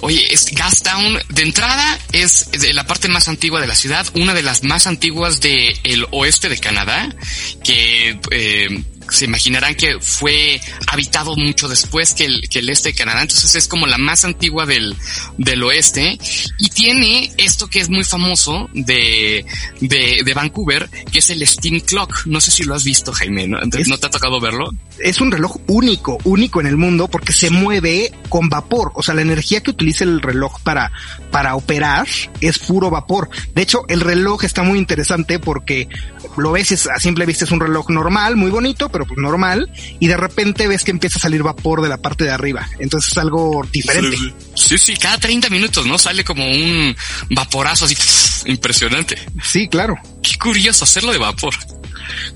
Oye, 0.00 0.26
es 0.32 0.46
Gastown 0.52 1.18
de 1.28 1.42
entrada 1.42 1.98
es 2.12 2.50
de 2.50 2.72
la 2.72 2.86
parte 2.86 3.08
más 3.08 3.28
antigua 3.28 3.60
de 3.60 3.66
la 3.66 3.74
ciudad, 3.74 4.06
una 4.14 4.34
de 4.34 4.42
las 4.42 4.64
más 4.64 4.86
antiguas 4.86 5.40
del 5.40 5.78
el 5.84 6.06
oeste 6.10 6.48
de 6.48 6.58
Canadá, 6.58 7.14
que 7.62 8.18
eh, 8.30 8.84
se 9.10 9.24
imaginarán 9.26 9.74
que 9.74 9.98
fue 10.00 10.60
habitado 10.86 11.36
mucho 11.36 11.68
después 11.68 12.14
que 12.14 12.24
el, 12.24 12.48
que 12.48 12.60
el 12.60 12.68
este 12.68 12.90
de 12.90 12.94
Canadá, 12.94 13.22
entonces 13.22 13.54
es 13.54 13.68
como 13.68 13.86
la 13.86 13.98
más 13.98 14.24
antigua 14.24 14.66
del, 14.66 14.96
del 15.36 15.62
oeste 15.62 16.18
y 16.58 16.68
tiene 16.70 17.32
esto 17.36 17.68
que 17.68 17.80
es 17.80 17.88
muy 17.88 18.04
famoso 18.04 18.68
de, 18.72 19.44
de, 19.80 20.22
de 20.24 20.34
Vancouver, 20.34 20.88
que 21.12 21.18
es 21.18 21.30
el 21.30 21.46
Steam 21.46 21.80
Clock. 21.80 22.26
No 22.26 22.40
sé 22.40 22.50
si 22.50 22.64
lo 22.64 22.74
has 22.74 22.84
visto, 22.84 23.12
Jaime, 23.12 23.46
¿no? 23.46 23.58
¿no 23.60 23.98
te 23.98 24.06
ha 24.06 24.10
tocado 24.10 24.40
verlo? 24.40 24.70
Es 24.98 25.20
un 25.20 25.30
reloj 25.30 25.56
único, 25.66 26.18
único 26.24 26.60
en 26.60 26.66
el 26.66 26.76
mundo 26.76 27.08
porque 27.08 27.32
se 27.32 27.50
mueve 27.50 28.12
con 28.28 28.48
vapor, 28.48 28.92
o 28.94 29.02
sea, 29.02 29.14
la 29.14 29.22
energía 29.22 29.62
que 29.62 29.70
utiliza 29.70 30.04
el 30.04 30.20
reloj 30.20 30.60
para, 30.62 30.92
para 31.30 31.56
operar 31.56 32.06
es 32.40 32.58
puro 32.58 32.90
vapor. 32.90 33.30
De 33.54 33.62
hecho, 33.62 33.84
el 33.88 34.00
reloj 34.00 34.44
está 34.44 34.62
muy 34.62 34.78
interesante 34.78 35.38
porque 35.38 35.88
lo 36.36 36.52
ves 36.52 36.72
es, 36.72 36.86
a 36.86 36.98
simple 36.98 37.26
vista 37.26 37.44
es 37.44 37.50
un 37.50 37.60
reloj 37.60 37.90
normal, 37.90 38.36
muy 38.36 38.50
bonito, 38.50 38.88
pero 38.88 38.99
pues 39.06 39.18
normal, 39.18 39.70
y 39.98 40.06
de 40.06 40.16
repente 40.16 40.68
ves 40.68 40.84
que 40.84 40.90
empieza 40.90 41.18
a 41.18 41.22
salir 41.22 41.42
vapor 41.42 41.82
de 41.82 41.88
la 41.88 41.98
parte 41.98 42.24
de 42.24 42.30
arriba. 42.30 42.68
Entonces 42.78 43.12
es 43.12 43.18
algo 43.18 43.66
diferente. 43.70 44.16
Sí, 44.54 44.78
sí, 44.78 44.96
cada 44.96 45.18
30 45.18 45.48
minutos, 45.50 45.86
¿no? 45.86 45.98
Sale 45.98 46.24
como 46.24 46.44
un 46.46 46.96
vaporazo 47.30 47.84
así 47.84 47.96
impresionante. 48.50 49.16
Sí, 49.42 49.68
claro. 49.68 49.96
Qué 50.22 50.38
curioso 50.38 50.84
hacerlo 50.84 51.12
de 51.12 51.18
vapor. 51.18 51.54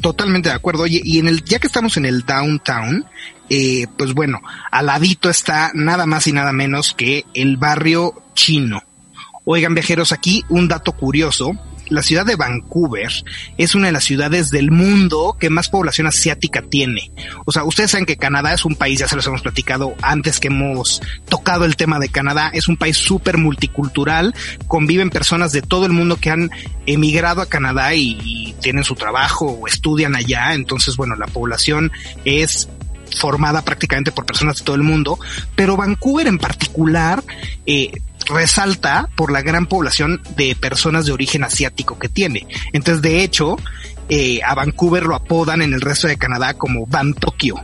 Totalmente 0.00 0.48
de 0.48 0.54
acuerdo. 0.54 0.84
Oye, 0.84 1.00
y 1.02 1.18
en 1.18 1.28
el, 1.28 1.44
ya 1.44 1.58
que 1.58 1.66
estamos 1.66 1.96
en 1.96 2.04
el 2.04 2.22
downtown, 2.22 3.04
eh, 3.48 3.86
pues 3.96 4.14
bueno, 4.14 4.40
al 4.70 4.86
ladito 4.86 5.30
está 5.30 5.70
nada 5.74 6.06
más 6.06 6.26
y 6.26 6.32
nada 6.32 6.52
menos 6.52 6.94
que 6.94 7.24
el 7.34 7.56
barrio 7.56 8.22
chino. 8.34 8.82
Oigan, 9.44 9.74
viajeros, 9.74 10.12
aquí 10.12 10.42
un 10.48 10.68
dato 10.68 10.92
curioso 10.92 11.52
la 11.88 12.02
ciudad 12.02 12.24
de 12.24 12.36
Vancouver 12.36 13.10
es 13.58 13.74
una 13.74 13.86
de 13.86 13.92
las 13.92 14.04
ciudades 14.04 14.50
del 14.50 14.70
mundo 14.70 15.36
que 15.38 15.50
más 15.50 15.68
población 15.68 16.06
asiática 16.06 16.62
tiene. 16.62 17.10
O 17.44 17.52
sea, 17.52 17.64
ustedes 17.64 17.90
saben 17.90 18.06
que 18.06 18.16
Canadá 18.16 18.52
es 18.52 18.64
un 18.64 18.74
país, 18.74 18.98
ya 19.00 19.08
se 19.08 19.16
los 19.16 19.26
hemos 19.26 19.42
platicado 19.42 19.94
antes 20.02 20.40
que 20.40 20.48
hemos 20.48 21.02
tocado 21.28 21.64
el 21.64 21.76
tema 21.76 21.98
de 21.98 22.08
Canadá, 22.08 22.50
es 22.52 22.68
un 22.68 22.76
país 22.76 22.96
súper 22.96 23.38
multicultural, 23.38 24.34
conviven 24.66 25.10
personas 25.10 25.52
de 25.52 25.62
todo 25.62 25.86
el 25.86 25.92
mundo 25.92 26.16
que 26.16 26.30
han 26.30 26.50
emigrado 26.86 27.40
a 27.40 27.46
Canadá 27.46 27.94
y, 27.94 28.54
tienen 28.60 28.84
su 28.84 28.94
trabajo 28.94 29.46
o 29.46 29.66
estudian 29.66 30.16
allá, 30.16 30.54
entonces 30.54 30.96
bueno, 30.96 31.16
la 31.16 31.26
población 31.26 31.92
es 32.24 32.68
formada 33.14 33.62
prácticamente 33.62 34.10
por 34.10 34.24
personas 34.24 34.58
de 34.58 34.64
todo 34.64 34.76
el 34.76 34.82
mundo, 34.82 35.18
pero 35.54 35.76
Vancouver 35.76 36.26
en 36.26 36.38
particular 36.38 37.22
eh, 37.66 37.90
resalta 38.26 39.08
por 39.16 39.32
la 39.32 39.42
gran 39.42 39.66
población 39.66 40.22
de 40.36 40.56
personas 40.56 41.06
de 41.06 41.12
origen 41.12 41.44
asiático 41.44 41.98
que 41.98 42.08
tiene. 42.08 42.46
Entonces, 42.72 43.02
de 43.02 43.22
hecho, 43.22 43.56
eh, 44.08 44.40
a 44.44 44.54
Vancouver 44.54 45.04
lo 45.04 45.14
apodan 45.14 45.62
en 45.62 45.72
el 45.72 45.80
resto 45.80 46.08
de 46.08 46.16
Canadá 46.16 46.54
como 46.54 46.86
Van 46.86 47.14
Tokyo 47.14 47.56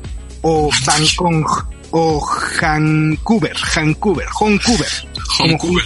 o 0.43 0.71
Bangkok 0.87 1.67
o 1.93 2.27
Vancouver, 2.61 3.57
Vancouver, 3.77 4.27
Vancouver. 4.41 4.89
Vancouver. 5.39 5.85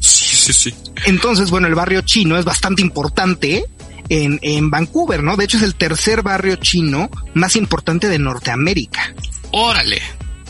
Sí, 0.00 0.36
sí, 0.36 0.52
sí. 0.52 0.74
Entonces, 1.06 1.50
bueno, 1.50 1.66
el 1.66 1.74
barrio 1.74 2.02
chino 2.02 2.36
es 2.36 2.44
bastante 2.44 2.82
importante 2.82 3.64
en, 4.08 4.38
en 4.42 4.70
Vancouver, 4.70 5.22
¿no? 5.22 5.36
De 5.36 5.44
hecho, 5.44 5.56
es 5.56 5.62
el 5.62 5.74
tercer 5.74 6.22
barrio 6.22 6.56
chino 6.56 7.10
más 7.34 7.56
importante 7.56 8.08
de 8.08 8.18
Norteamérica. 8.18 9.14
Órale. 9.52 10.02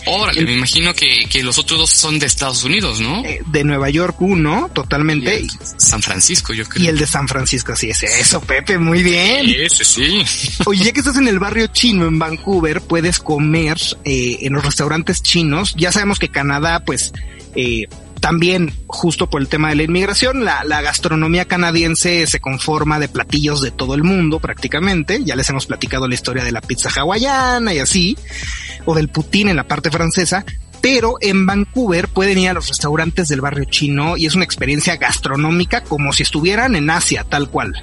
Órale, 0.06 0.40
el, 0.40 0.46
me 0.46 0.52
imagino 0.52 0.94
que, 0.94 1.26
que, 1.30 1.42
los 1.42 1.58
otros 1.58 1.78
dos 1.78 1.90
son 1.90 2.18
de 2.18 2.26
Estados 2.26 2.64
Unidos, 2.64 3.00
¿no? 3.00 3.25
Eh, 3.25 3.40
de 3.46 3.64
Nueva 3.64 3.90
York 3.90 4.20
uno, 4.20 4.70
totalmente. 4.73 5.40
Y 5.40 5.49
San 5.78 6.02
Francisco, 6.02 6.52
yo 6.52 6.64
creo. 6.64 6.84
Y 6.84 6.88
el 6.88 6.99
de 6.99 7.06
San 7.06 7.28
Francisco, 7.28 7.75
sí, 7.76 7.90
ese, 7.90 8.06
eso, 8.20 8.40
Pepe, 8.40 8.78
muy 8.78 9.02
bien. 9.02 9.46
Ese, 9.49 9.84
sí. 9.84 10.25
Oye, 10.66 10.84
ya 10.84 10.92
que 10.92 11.00
estás 11.00 11.16
en 11.16 11.28
el 11.28 11.38
barrio 11.38 11.66
chino 11.68 12.06
en 12.06 12.18
Vancouver, 12.18 12.80
puedes 12.80 13.18
comer 13.18 13.78
eh, 14.04 14.38
en 14.42 14.52
los 14.52 14.64
restaurantes 14.64 15.23
chinos. 15.23 15.75
Ya 15.76 15.92
sabemos 15.92 16.18
que 16.18 16.28
Canadá, 16.28 16.84
pues, 16.84 17.12
eh, 17.54 17.87
también, 18.24 18.72
justo 18.86 19.28
por 19.28 19.42
el 19.42 19.48
tema 19.48 19.68
de 19.68 19.74
la 19.74 19.82
inmigración, 19.82 20.46
la, 20.46 20.64
gastronomía 20.80 21.44
canadiense 21.44 22.26
se 22.26 22.40
conforma 22.40 22.98
de 22.98 23.06
platillos 23.06 23.60
de 23.60 23.70
todo 23.70 23.94
el 23.94 24.02
mundo 24.02 24.40
prácticamente. 24.40 25.22
Ya 25.22 25.36
les 25.36 25.50
hemos 25.50 25.66
platicado 25.66 26.08
la 26.08 26.14
historia 26.14 26.42
de 26.42 26.50
la 26.50 26.62
pizza 26.62 26.88
hawaiana 26.88 27.74
y 27.74 27.80
así, 27.80 28.16
o 28.86 28.94
del 28.94 29.10
poutine 29.10 29.50
en 29.50 29.58
la 29.58 29.68
parte 29.68 29.90
francesa. 29.90 30.42
Pero 30.80 31.16
en 31.20 31.44
Vancouver 31.44 32.08
pueden 32.08 32.38
ir 32.38 32.48
a 32.48 32.54
los 32.54 32.68
restaurantes 32.68 33.28
del 33.28 33.42
barrio 33.42 33.66
chino 33.66 34.16
y 34.16 34.24
es 34.24 34.34
una 34.34 34.44
experiencia 34.44 34.96
gastronómica 34.96 35.84
como 35.84 36.14
si 36.14 36.22
estuvieran 36.22 36.76
en 36.76 36.88
Asia, 36.88 37.24
tal 37.24 37.50
cual 37.50 37.74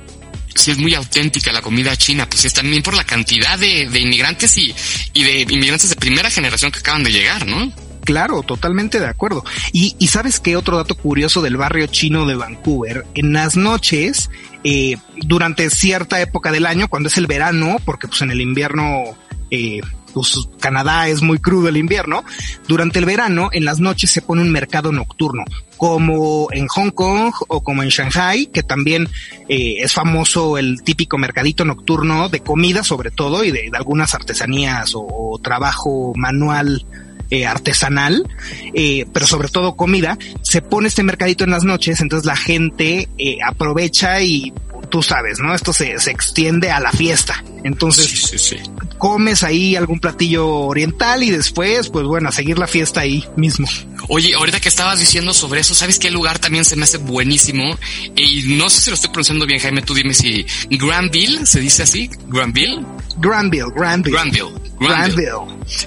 sí 0.55 0.71
es 0.71 0.79
muy 0.79 0.95
auténtica 0.95 1.51
la 1.51 1.61
comida 1.61 1.95
china, 1.95 2.27
pues 2.27 2.45
es 2.45 2.53
también 2.53 2.81
por 2.81 2.95
la 2.95 3.03
cantidad 3.03 3.59
de, 3.59 3.83
inmigrantes 3.83 4.57
y, 4.57 4.73
de 5.13 5.41
inmigrantes 5.41 5.91
de 5.91 5.97
primera 5.97 6.31
generación 6.31 6.71
que 6.71 6.79
acaban 6.79 7.03
de 7.03 7.11
llegar, 7.11 7.45
¿no? 7.45 7.90
Claro, 8.11 8.43
totalmente 8.43 8.99
de 8.99 9.07
acuerdo. 9.07 9.45
Y, 9.71 9.95
y 9.97 10.07
sabes 10.07 10.41
qué 10.41 10.57
otro 10.57 10.75
dato 10.75 10.95
curioso 10.95 11.41
del 11.41 11.55
barrio 11.55 11.87
chino 11.87 12.25
de 12.25 12.35
Vancouver, 12.35 13.05
en 13.13 13.31
las 13.31 13.55
noches, 13.55 14.29
eh, 14.65 14.97
durante 15.15 15.69
cierta 15.69 16.19
época 16.19 16.51
del 16.51 16.65
año, 16.65 16.89
cuando 16.89 17.07
es 17.07 17.17
el 17.17 17.25
verano, 17.25 17.77
porque 17.85 18.09
pues 18.09 18.21
en 18.21 18.31
el 18.31 18.41
invierno 18.41 19.15
eh, 19.49 19.79
pues 20.13 20.45
Canadá 20.59 21.07
es 21.07 21.21
muy 21.21 21.39
crudo 21.39 21.69
el 21.69 21.77
invierno, 21.77 22.25
durante 22.67 22.99
el 22.99 23.05
verano 23.05 23.47
en 23.53 23.63
las 23.63 23.79
noches 23.79 24.11
se 24.11 24.21
pone 24.21 24.41
un 24.41 24.51
mercado 24.51 24.91
nocturno, 24.91 25.45
como 25.77 26.49
en 26.51 26.67
Hong 26.67 26.91
Kong 26.91 27.31
o 27.47 27.63
como 27.63 27.81
en 27.81 27.89
Shanghai, 27.89 28.47
que 28.47 28.61
también 28.61 29.07
eh, 29.47 29.75
es 29.77 29.93
famoso 29.93 30.57
el 30.57 30.83
típico 30.83 31.17
mercadito 31.17 31.63
nocturno 31.63 32.27
de 32.27 32.41
comida 32.41 32.83
sobre 32.83 33.09
todo 33.09 33.45
y 33.45 33.51
de, 33.51 33.71
algunas 33.73 34.13
artesanías 34.13 34.91
o 34.95 35.39
trabajo 35.41 36.11
manual 36.17 36.85
eh, 37.31 37.45
artesanal, 37.45 38.27
eh, 38.73 39.05
pero 39.13 39.25
sobre 39.25 39.47
todo 39.47 39.75
comida, 39.75 40.17
se 40.41 40.61
pone 40.61 40.89
este 40.89 41.01
mercadito 41.01 41.43
en 41.43 41.49
las 41.49 41.63
noches, 41.63 42.01
entonces 42.01 42.25
la 42.25 42.35
gente 42.35 43.07
eh, 43.17 43.37
aprovecha 43.45 44.21
y 44.21 44.53
tú 44.91 45.01
sabes, 45.01 45.39
¿no? 45.39 45.55
Esto 45.55 45.73
se, 45.73 45.97
se 45.99 46.11
extiende 46.11 46.69
a 46.69 46.79
la 46.79 46.91
fiesta. 46.91 47.43
Entonces, 47.63 48.07
Sí, 48.07 48.17
sí, 48.17 48.37
sí. 48.37 48.57
comes 48.99 49.41
ahí 49.43 49.75
algún 49.75 49.99
platillo 49.99 50.47
oriental 50.47 51.23
y 51.23 51.31
después, 51.31 51.89
pues 51.89 52.05
bueno, 52.05 52.29
a 52.29 52.31
seguir 52.31 52.59
la 52.59 52.67
fiesta 52.67 53.01
ahí 53.01 53.23
mismo. 53.37 53.67
Oye, 54.09 54.33
ahorita 54.35 54.59
que 54.59 54.69
estabas 54.69 54.99
diciendo 54.99 55.33
sobre 55.33 55.61
eso, 55.61 55.73
¿sabes 55.73 55.97
qué 55.99 56.11
lugar 56.11 56.37
también 56.39 56.65
se 56.65 56.75
me 56.75 56.83
hace 56.83 56.97
buenísimo? 56.97 57.77
Y 58.15 58.55
no 58.57 58.69
sé 58.69 58.81
si 58.81 58.89
lo 58.89 58.95
estoy 58.95 59.09
pronunciando 59.11 59.45
bien, 59.45 59.59
Jaime, 59.59 59.81
tú 59.81 59.93
dime 59.93 60.13
si 60.13 60.45
Granville, 60.69 61.45
¿se 61.45 61.59
dice 61.59 61.83
así? 61.83 62.09
Granville? 62.27 62.85
Granville, 63.17 63.65
Granville. 63.75 64.15
Granville. 64.17 64.51
Granville. 64.79 65.31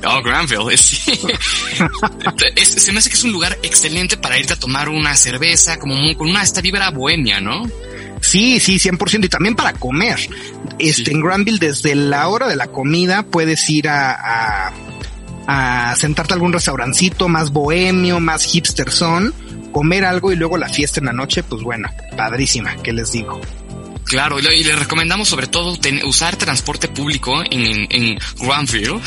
Oh, 0.07 0.23
Granville. 0.23 0.77
Sí. 0.79 1.01
Es- 2.57 2.69
se 2.85 2.93
me 2.93 2.99
hace 3.01 3.09
que 3.11 3.17
es 3.17 3.25
un 3.25 3.33
lugar 3.33 3.59
excelente 3.63 4.17
para 4.17 4.39
irte 4.39 4.53
a 4.53 4.57
tomar 4.59 4.89
una 4.89 5.17
cerveza, 5.17 5.79
como 5.79 5.97
muy- 5.97 6.15
con 6.15 6.29
una 6.29 6.43
esta 6.43 6.61
vibra 6.61 6.91
bohemia, 6.91 7.41
¿no? 7.41 7.65
Sí, 8.25 8.59
sí, 8.61 8.79
100%. 8.79 9.25
Y 9.27 9.29
también 9.29 9.55
para 9.55 9.73
comer. 9.75 10.19
Este, 10.79 11.05
Sí. 11.05 11.11
en 11.11 11.21
Granville, 11.21 11.59
desde 11.59 11.95
la 11.95 12.27
hora 12.29 12.49
de 12.49 12.57
la 12.57 12.69
comida, 12.69 13.23
puedes 13.25 13.69
ir 13.71 13.89
a, 13.89 14.69
a, 14.69 14.73
a 15.47 15.97
sentarte 15.97 16.33
a 16.33 16.37
algún 16.37 16.53
restaurancito 16.53 17.29
más 17.29 17.51
bohemio, 17.53 18.21
más 18.21 18.45
hipster 18.45 18.91
son, 18.91 19.35
comer 19.73 20.05
algo 20.05 20.33
y 20.33 20.37
luego 20.37 20.57
la 20.57 20.69
fiesta 20.69 21.01
en 21.01 21.07
la 21.07 21.13
noche, 21.13 21.43
pues 21.43 21.63
bueno, 21.63 21.89
padrísima, 22.17 22.77
¿qué 22.77 22.93
les 22.93 23.13
digo? 23.13 23.41
Claro, 24.05 24.39
y 24.39 24.43
le, 24.43 24.55
y 24.57 24.65
le 24.65 24.77
recomendamos 24.77 25.29
sobre 25.29 25.47
todo 25.47 25.77
ten- 25.79 26.05
usar 26.05 26.37
transporte 26.37 26.89
público 26.89 27.43
en, 27.51 27.87
en 27.91 28.19
Granville, 28.39 29.01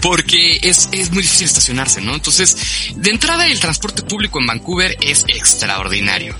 porque 0.00 0.60
es, 0.62 0.88
es 0.92 1.10
muy 1.10 1.22
difícil 1.22 1.46
estacionarse, 1.46 2.00
¿no? 2.00 2.14
Entonces, 2.14 2.92
de 2.96 3.10
entrada 3.10 3.46
el 3.46 3.60
transporte 3.60 4.02
público 4.02 4.38
en 4.40 4.46
Vancouver 4.46 4.96
es 5.00 5.24
extraordinario 5.28 6.36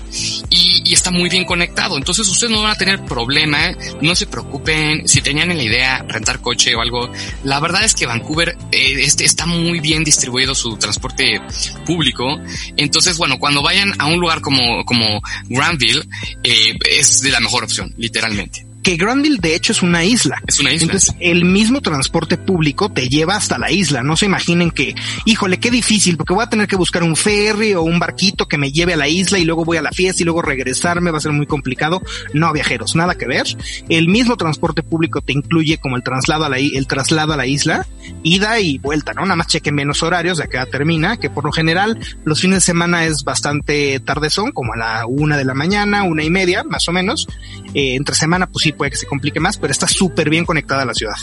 y, 0.49 0.81
y 0.85 0.93
está 0.93 1.11
muy 1.11 1.29
bien 1.29 1.45
conectado, 1.45 1.97
entonces 1.97 2.27
ustedes 2.27 2.51
no 2.51 2.61
van 2.61 2.71
a 2.71 2.75
tener 2.75 3.03
problema, 3.05 3.71
no 4.01 4.15
se 4.15 4.27
preocupen, 4.27 5.07
si 5.07 5.21
tenían 5.21 5.51
en 5.51 5.57
la 5.57 5.63
idea 5.63 6.05
rentar 6.07 6.41
coche 6.41 6.75
o 6.75 6.81
algo, 6.81 7.11
la 7.43 7.59
verdad 7.59 7.83
es 7.83 7.93
que 7.93 8.05
Vancouver 8.05 8.57
eh, 8.71 8.95
este, 9.01 9.25
está 9.25 9.45
muy 9.45 9.79
bien 9.79 10.03
distribuido 10.03 10.55
su 10.55 10.77
transporte 10.77 11.41
público, 11.85 12.39
entonces 12.77 13.17
bueno, 13.17 13.39
cuando 13.39 13.61
vayan 13.61 13.93
a 13.99 14.05
un 14.05 14.19
lugar 14.19 14.41
como, 14.41 14.85
como 14.85 15.21
Granville, 15.49 16.01
eh, 16.43 16.77
es 16.89 17.21
de 17.21 17.31
la 17.31 17.39
mejor 17.39 17.63
opción, 17.63 17.93
literalmente. 17.97 18.68
Que 18.89 18.95
Granville 18.95 19.37
de 19.39 19.53
hecho 19.53 19.71
es 19.71 19.83
una 19.83 20.03
isla. 20.03 20.41
Es 20.47 20.59
una 20.59 20.73
isla. 20.73 20.85
Entonces, 20.85 21.15
el 21.19 21.45
mismo 21.45 21.79
transporte 21.79 22.37
público 22.37 22.91
te 22.91 23.07
lleva 23.07 23.35
hasta 23.35 23.59
la 23.59 23.69
isla. 23.69 24.01
No 24.01 24.17
se 24.17 24.25
imaginen 24.25 24.71
que, 24.71 24.95
híjole, 25.25 25.59
qué 25.59 25.69
difícil, 25.69 26.17
porque 26.17 26.33
voy 26.33 26.41
a 26.41 26.49
tener 26.49 26.67
que 26.67 26.75
buscar 26.75 27.03
un 27.03 27.15
ferry 27.15 27.75
o 27.75 27.83
un 27.83 27.99
barquito 27.99 28.47
que 28.47 28.57
me 28.57 28.71
lleve 28.71 28.95
a 28.95 28.97
la 28.97 29.07
isla 29.07 29.37
y 29.37 29.45
luego 29.45 29.63
voy 29.63 29.77
a 29.77 29.83
la 29.83 29.91
fiesta 29.91 30.23
y 30.23 30.25
luego 30.25 30.41
regresarme, 30.41 31.11
va 31.11 31.19
a 31.19 31.21
ser 31.21 31.33
muy 31.33 31.45
complicado. 31.45 32.01
No, 32.33 32.51
viajeros, 32.51 32.95
nada 32.95 33.13
que 33.13 33.27
ver. 33.27 33.45
El 33.89 34.07
mismo 34.07 34.37
transporte 34.37 34.81
público 34.81 35.21
te 35.21 35.33
incluye 35.33 35.77
como 35.77 35.95
el 35.95 36.01
traslado 36.01 36.45
a 36.45 36.49
la, 36.49 36.57
el 36.57 36.87
traslado 36.87 37.33
a 37.33 37.37
la 37.37 37.45
isla, 37.45 37.85
ida 38.23 38.59
y 38.59 38.79
vuelta, 38.79 39.13
¿no? 39.13 39.21
Nada 39.21 39.35
más 39.35 39.49
chequen 39.49 39.75
bien 39.75 39.87
los 39.87 40.01
horarios, 40.01 40.39
de 40.39 40.45
acá 40.45 40.65
termina, 40.65 41.17
que 41.17 41.29
por 41.29 41.45
lo 41.45 41.51
general 41.51 41.99
los 42.25 42.41
fines 42.41 42.55
de 42.55 42.61
semana 42.61 43.05
es 43.05 43.23
bastante 43.23 43.99
tardezón, 43.99 44.51
como 44.51 44.73
a 44.73 44.77
la 44.77 45.05
una 45.05 45.37
de 45.37 45.45
la 45.45 45.53
mañana, 45.53 46.01
una 46.01 46.23
y 46.23 46.31
media, 46.31 46.63
más 46.63 46.89
o 46.89 46.91
menos. 46.91 47.27
Eh, 47.75 47.93
entre 47.93 48.15
semana, 48.15 48.47
pues 48.47 48.63
sí 48.63 48.78
puede 48.79 48.91
que 48.91 48.97
se 48.97 49.05
complique 49.05 49.41
más, 49.41 49.57
pero 49.57 49.71
está 49.71 49.87
súper 49.87 50.29
bien 50.29 50.45
conectada 50.45 50.83
a 50.83 50.85
la 50.85 50.93
ciudad. 50.93 51.17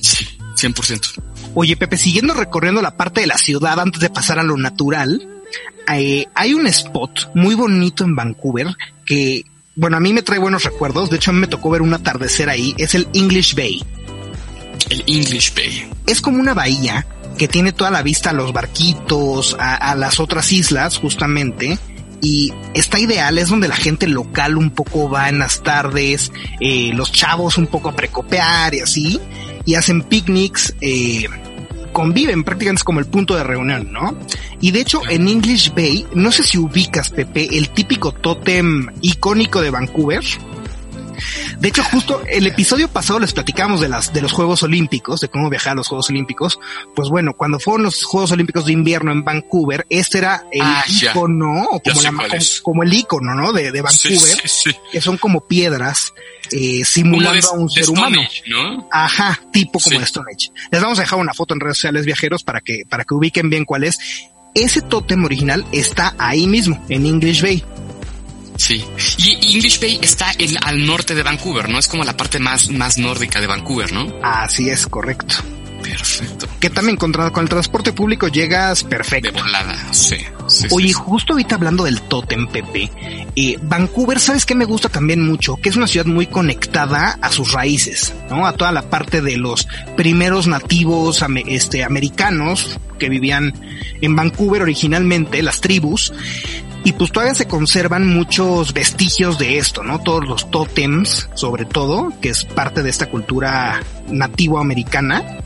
Sí, 0.00 0.26
100%. 0.56 1.22
Oye, 1.54 1.76
Pepe, 1.76 1.96
siguiendo 1.96 2.34
recorriendo 2.34 2.82
la 2.82 2.96
parte 2.96 3.20
de 3.20 3.28
la 3.28 3.38
ciudad 3.38 3.78
antes 3.78 4.00
de 4.00 4.10
pasar 4.10 4.40
a 4.40 4.42
lo 4.42 4.56
natural, 4.56 5.26
eh, 5.88 6.26
hay 6.34 6.52
un 6.52 6.66
spot 6.66 7.30
muy 7.34 7.54
bonito 7.54 8.02
en 8.04 8.16
Vancouver 8.16 8.66
que, 9.06 9.44
bueno, 9.76 9.96
a 9.96 10.00
mí 10.00 10.12
me 10.12 10.22
trae 10.22 10.40
buenos 10.40 10.64
recuerdos. 10.64 11.10
De 11.10 11.16
hecho, 11.16 11.30
a 11.30 11.34
mí 11.34 11.40
me 11.40 11.46
tocó 11.46 11.70
ver 11.70 11.80
un 11.80 11.94
atardecer 11.94 12.50
ahí. 12.50 12.74
Es 12.76 12.96
el 12.96 13.06
English 13.14 13.54
Bay. 13.54 13.84
El 14.90 15.04
English 15.06 15.54
Bay. 15.54 15.88
Es 16.06 16.20
como 16.20 16.40
una 16.40 16.54
bahía 16.54 17.06
que 17.38 17.46
tiene 17.46 17.72
toda 17.72 17.92
la 17.92 18.02
vista 18.02 18.30
a 18.30 18.34
los 18.34 18.52
barquitos, 18.52 19.56
a, 19.60 19.76
a 19.76 19.94
las 19.94 20.18
otras 20.18 20.52
islas, 20.52 20.98
justamente. 20.98 21.78
Y 22.22 22.52
está 22.74 22.98
ideal, 22.98 23.38
es 23.38 23.48
donde 23.48 23.68
la 23.68 23.76
gente 23.76 24.06
local 24.06 24.56
un 24.56 24.70
poco 24.70 25.08
va 25.08 25.28
en 25.28 25.38
las 25.38 25.62
tardes, 25.62 26.32
eh, 26.60 26.90
los 26.94 27.12
chavos 27.12 27.56
un 27.56 27.66
poco 27.66 27.88
a 27.88 27.96
precopear 27.96 28.74
y 28.74 28.80
así, 28.80 29.20
y 29.64 29.74
hacen 29.74 30.02
picnics, 30.02 30.74
eh, 30.80 31.26
conviven, 31.92 32.44
prácticamente 32.44 32.80
es 32.80 32.84
como 32.84 33.00
el 33.00 33.06
punto 33.06 33.36
de 33.36 33.44
reunión, 33.44 33.92
¿no? 33.92 34.16
Y 34.60 34.70
de 34.70 34.80
hecho, 34.80 35.02
en 35.08 35.28
English 35.28 35.72
Bay, 35.74 36.06
no 36.14 36.30
sé 36.32 36.42
si 36.42 36.58
ubicas, 36.58 37.10
Pepe, 37.10 37.56
el 37.56 37.70
típico 37.70 38.12
tótem 38.12 38.88
icónico 39.00 39.60
de 39.60 39.70
Vancouver. 39.70 40.24
De 41.60 41.68
hecho, 41.68 41.84
justo 41.84 42.22
el 42.26 42.46
episodio 42.46 42.88
pasado 42.88 43.20
les 43.20 43.32
platicamos 43.34 43.80
de 43.82 43.88
las 43.88 44.12
de 44.14 44.22
los 44.22 44.32
Juegos 44.32 44.62
Olímpicos, 44.62 45.20
de 45.20 45.28
cómo 45.28 45.50
viajar 45.50 45.72
a 45.72 45.74
los 45.76 45.88
Juegos 45.88 46.08
Olímpicos. 46.08 46.58
Pues 46.96 47.10
bueno, 47.10 47.34
cuando 47.36 47.60
fueron 47.60 47.82
los 47.82 48.02
Juegos 48.02 48.32
Olímpicos 48.32 48.64
de 48.64 48.72
invierno 48.72 49.12
en 49.12 49.24
Vancouver, 49.24 49.86
este 49.90 50.18
era 50.18 50.44
el 50.50 50.62
Ah, 50.62 50.84
icono, 50.88 51.64
o 51.70 51.80
como, 51.80 52.00
la- 52.02 52.10
como, 52.10 52.28
como 52.62 52.82
el 52.82 52.92
icono, 52.94 53.34
¿no? 53.34 53.52
De, 53.52 53.70
de 53.72 53.82
Vancouver, 53.82 54.18
sí, 54.48 54.70
sí. 54.70 54.76
que 54.90 55.00
son 55.02 55.18
como 55.18 55.42
piedras 55.42 56.14
eh, 56.50 56.82
simulando 56.84 57.46
a 57.48 57.52
un 57.52 57.68
ser 57.70 57.82
Stone 57.82 57.98
humano. 58.00 58.22
Ajá, 58.90 59.38
tipo 59.52 59.78
como 59.80 59.98
de 59.98 60.04
Stone 60.06 60.26
Age. 60.34 60.50
Les 60.72 60.80
vamos 60.80 60.98
a 60.98 61.02
dejar 61.02 61.18
una 61.18 61.34
foto 61.34 61.52
en 61.54 61.60
redes 61.60 61.76
sociales 61.76 62.06
viajeros 62.06 62.42
para 62.42 62.60
que, 62.62 62.84
para 62.88 63.04
que 63.04 63.12
ubiquen 63.14 63.50
bien 63.50 63.66
cuál 63.66 63.84
es. 63.84 63.98
Ese 64.54 64.80
tótem 64.80 65.22
original 65.24 65.64
está 65.72 66.14
ahí 66.18 66.46
mismo, 66.46 66.82
en 66.88 67.04
English 67.06 67.42
Bay. 67.42 67.62
Sí. 68.60 68.84
Y 69.18 69.54
English 69.56 69.80
Bay 69.80 69.98
está 70.02 70.32
en- 70.38 70.56
al 70.62 70.84
norte 70.86 71.14
de 71.14 71.22
Vancouver, 71.22 71.68
¿no? 71.68 71.78
Es 71.78 71.88
como 71.88 72.04
la 72.04 72.16
parte 72.16 72.38
más, 72.38 72.68
más 72.70 72.98
nórdica 72.98 73.40
de 73.40 73.46
Vancouver, 73.46 73.90
¿no? 73.92 74.12
Así 74.22 74.68
es, 74.68 74.86
correcto. 74.86 75.34
Perfecto. 75.82 76.46
Que 76.60 76.68
también 76.68 76.96
con, 76.98 77.10
tra- 77.12 77.32
con 77.32 77.42
el 77.44 77.48
transporte 77.48 77.94
público 77.94 78.28
llegas 78.28 78.82
De 78.84 78.90
perfecto. 78.90 79.32
volada, 79.32 79.74
sí. 79.92 80.16
Oye, 80.72 80.88
sí. 80.88 80.92
justo 80.92 81.32
ahorita 81.32 81.54
hablando 81.54 81.84
del 81.84 82.02
tótem, 82.02 82.46
Pepe, 82.48 82.90
eh, 83.34 83.56
Vancouver, 83.62 84.20
¿sabes 84.20 84.44
qué 84.44 84.54
me 84.54 84.66
gusta 84.66 84.90
también 84.90 85.26
mucho? 85.26 85.56
Que 85.56 85.70
es 85.70 85.76
una 85.76 85.86
ciudad 85.86 86.04
muy 86.06 86.26
conectada 86.26 87.18
a 87.22 87.32
sus 87.32 87.52
raíces, 87.52 88.12
¿no? 88.28 88.46
A 88.46 88.52
toda 88.52 88.72
la 88.72 88.90
parte 88.90 89.22
de 89.22 89.38
los 89.38 89.66
primeros 89.96 90.46
nativos 90.48 91.24
este, 91.46 91.82
americanos 91.82 92.78
que 92.98 93.08
vivían 93.08 93.54
en 94.02 94.14
Vancouver 94.14 94.60
originalmente, 94.62 95.42
las 95.42 95.62
tribus. 95.62 96.12
Y 96.82 96.92
pues 96.92 97.12
todavía 97.12 97.34
se 97.34 97.46
conservan 97.46 98.08
muchos 98.08 98.72
vestigios 98.72 99.38
de 99.38 99.58
esto, 99.58 99.82
¿no? 99.82 100.00
Todos 100.00 100.26
los 100.26 100.50
tótems, 100.50 101.28
sobre 101.34 101.66
todo, 101.66 102.12
que 102.22 102.30
es 102.30 102.44
parte 102.44 102.82
de 102.82 102.88
esta 102.88 103.10
cultura 103.10 103.82
nativo 104.08 104.58
americana, 104.58 105.40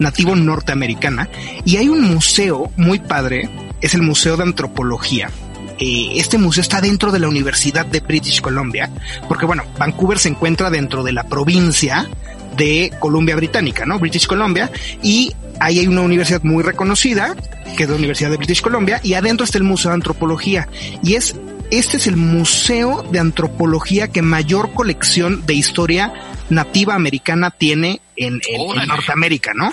nativo 0.00 0.34
norteamericana. 0.34 1.28
Y 1.64 1.76
hay 1.76 1.88
un 1.88 2.02
museo 2.02 2.72
muy 2.76 2.98
padre, 2.98 3.48
es 3.80 3.94
el 3.94 4.02
Museo 4.02 4.36
de 4.36 4.42
Antropología. 4.42 5.30
Eh, 5.78 6.12
este 6.16 6.38
museo 6.38 6.60
está 6.60 6.80
dentro 6.80 7.12
de 7.12 7.20
la 7.20 7.28
Universidad 7.28 7.86
de 7.86 8.00
British 8.00 8.40
Columbia, 8.40 8.90
porque 9.28 9.46
bueno, 9.46 9.62
Vancouver 9.78 10.18
se 10.18 10.28
encuentra 10.28 10.70
dentro 10.70 11.02
de 11.02 11.12
la 11.12 11.24
provincia 11.24 12.08
de 12.56 12.92
Columbia 12.98 13.36
Británica, 13.36 13.86
¿no? 13.86 13.98
British 13.98 14.26
Columbia. 14.26 14.70
Y 15.02 15.32
ahí 15.60 15.78
hay 15.78 15.86
una 15.86 16.00
universidad 16.00 16.42
muy 16.42 16.62
reconocida, 16.62 17.36
que 17.76 17.84
es 17.84 17.88
la 17.88 17.96
Universidad 17.96 18.30
de 18.30 18.36
British 18.36 18.62
Columbia, 18.62 19.00
y 19.04 19.14
adentro 19.14 19.44
está 19.44 19.58
el 19.58 19.64
Museo 19.64 19.90
de 19.90 19.96
Antropología. 19.96 20.68
Y 21.02 21.14
es, 21.14 21.36
este 21.70 21.98
es 21.98 22.06
el 22.06 22.16
museo 22.16 23.04
de 23.10 23.20
antropología 23.20 24.08
que 24.08 24.22
mayor 24.22 24.72
colección 24.72 25.46
de 25.46 25.54
historia 25.54 26.12
nativa 26.48 26.94
americana 26.94 27.50
tiene 27.50 28.00
en, 28.16 28.40
en, 28.48 28.80
en 28.80 28.88
Norteamérica, 28.88 29.52
¿no? 29.54 29.72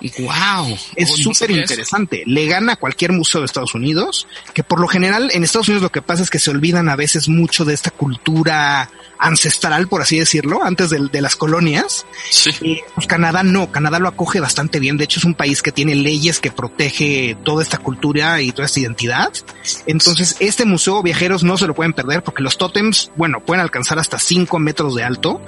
Wow. 0.00 0.78
Es 0.94 1.10
súper 1.10 1.50
interesante. 1.50 2.22
Le 2.26 2.46
gana 2.46 2.74
a 2.74 2.76
cualquier 2.76 3.12
museo 3.12 3.40
de 3.40 3.46
Estados 3.46 3.74
Unidos, 3.74 4.26
que 4.54 4.62
por 4.62 4.80
lo 4.80 4.88
general 4.88 5.30
en 5.32 5.44
Estados 5.44 5.68
Unidos 5.68 5.82
lo 5.82 5.92
que 5.92 6.02
pasa 6.02 6.22
es 6.22 6.30
que 6.30 6.38
se 6.38 6.50
olvidan 6.50 6.88
a 6.88 6.96
veces 6.96 7.28
mucho 7.28 7.64
de 7.64 7.74
esta 7.74 7.90
cultura 7.90 8.90
ancestral, 9.18 9.88
por 9.88 10.00
así 10.00 10.18
decirlo, 10.18 10.62
antes 10.62 10.90
de, 10.90 11.08
de 11.10 11.20
las 11.20 11.36
colonias. 11.36 12.06
Sí. 12.30 12.50
Eh, 12.62 12.80
pues 12.94 13.06
Canadá 13.06 13.42
no, 13.42 13.72
Canadá 13.72 13.98
lo 13.98 14.08
acoge 14.08 14.40
bastante 14.40 14.78
bien. 14.78 14.96
De 14.96 15.04
hecho, 15.04 15.18
es 15.18 15.24
un 15.24 15.34
país 15.34 15.62
que 15.62 15.72
tiene 15.72 15.94
leyes 15.94 16.38
que 16.38 16.52
protege 16.52 17.36
toda 17.44 17.62
esta 17.62 17.78
cultura 17.78 18.40
y 18.40 18.52
toda 18.52 18.66
esta 18.66 18.80
identidad. 18.80 19.32
Entonces, 19.86 20.36
este 20.40 20.64
museo 20.64 21.02
viajeros 21.02 21.42
no 21.42 21.58
se 21.58 21.66
lo 21.66 21.74
pueden 21.74 21.92
perder 21.92 22.22
porque 22.22 22.42
los 22.42 22.58
tótems, 22.58 23.10
bueno, 23.16 23.40
pueden 23.40 23.60
alcanzar 23.60 23.98
hasta 23.98 24.18
5 24.18 24.58
metros 24.58 24.94
de 24.94 25.04
alto 25.04 25.40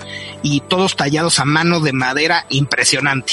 y 0.43 0.61
todos 0.61 0.97
tallados 0.97 1.39
a 1.39 1.45
mano 1.45 1.81
de 1.81 1.93
madera 1.93 2.47
impresionante. 2.51 3.33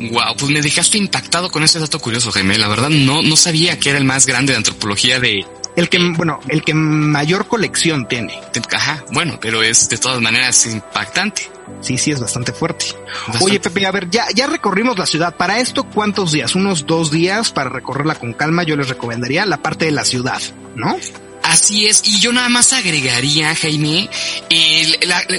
Wow, 0.00 0.36
pues 0.38 0.50
me 0.50 0.60
dejaste 0.60 0.98
impactado 0.98 1.50
con 1.50 1.62
ese 1.62 1.78
dato 1.78 1.98
curioso, 1.98 2.32
Jaime. 2.32 2.58
La 2.58 2.68
verdad 2.68 2.90
no, 2.90 3.22
no 3.22 3.36
sabía 3.36 3.78
que 3.78 3.90
era 3.90 3.98
el 3.98 4.04
más 4.04 4.26
grande 4.26 4.52
de 4.52 4.58
antropología 4.58 5.20
de... 5.20 5.44
El 5.76 5.88
que, 5.88 5.98
bueno, 6.16 6.38
el 6.48 6.62
que 6.62 6.72
mayor 6.72 7.48
colección 7.48 8.06
tiene. 8.06 8.40
Ajá, 8.72 9.04
bueno, 9.10 9.38
pero 9.40 9.62
es 9.62 9.88
de 9.88 9.98
todas 9.98 10.20
maneras 10.20 10.66
impactante. 10.66 11.50
Sí, 11.80 11.98
sí, 11.98 12.12
es 12.12 12.20
bastante 12.20 12.52
fuerte. 12.52 12.86
Bastante. 13.26 13.44
Oye, 13.44 13.58
Pepe, 13.58 13.84
a 13.84 13.90
ver, 13.90 14.08
ya, 14.08 14.26
ya 14.32 14.46
recorrimos 14.46 14.96
la 14.98 15.06
ciudad. 15.06 15.36
Para 15.36 15.58
esto, 15.58 15.84
¿cuántos 15.84 16.30
días? 16.30 16.54
Unos 16.54 16.86
dos 16.86 17.10
días 17.10 17.50
para 17.50 17.70
recorrerla 17.70 18.14
con 18.14 18.34
calma. 18.34 18.62
Yo 18.62 18.76
les 18.76 18.88
recomendaría 18.88 19.44
la 19.46 19.56
parte 19.56 19.86
de 19.86 19.90
la 19.90 20.04
ciudad, 20.04 20.40
¿no? 20.76 20.96
Así 21.54 21.86
es, 21.86 22.02
y 22.04 22.18
yo 22.18 22.32
nada 22.32 22.48
más 22.48 22.72
agregaría, 22.72 23.54
Jaime, 23.54 24.10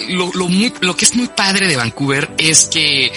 lo, 0.07 0.31
lo, 0.33 0.47
muy, 0.47 0.71
lo, 0.79 0.95
que 0.95 1.03
es 1.03 1.13
muy 1.13 1.27
padre 1.27 1.67
de 1.67 1.75
Vancouver 1.75 2.31
es 2.37 2.69
que 2.71 3.11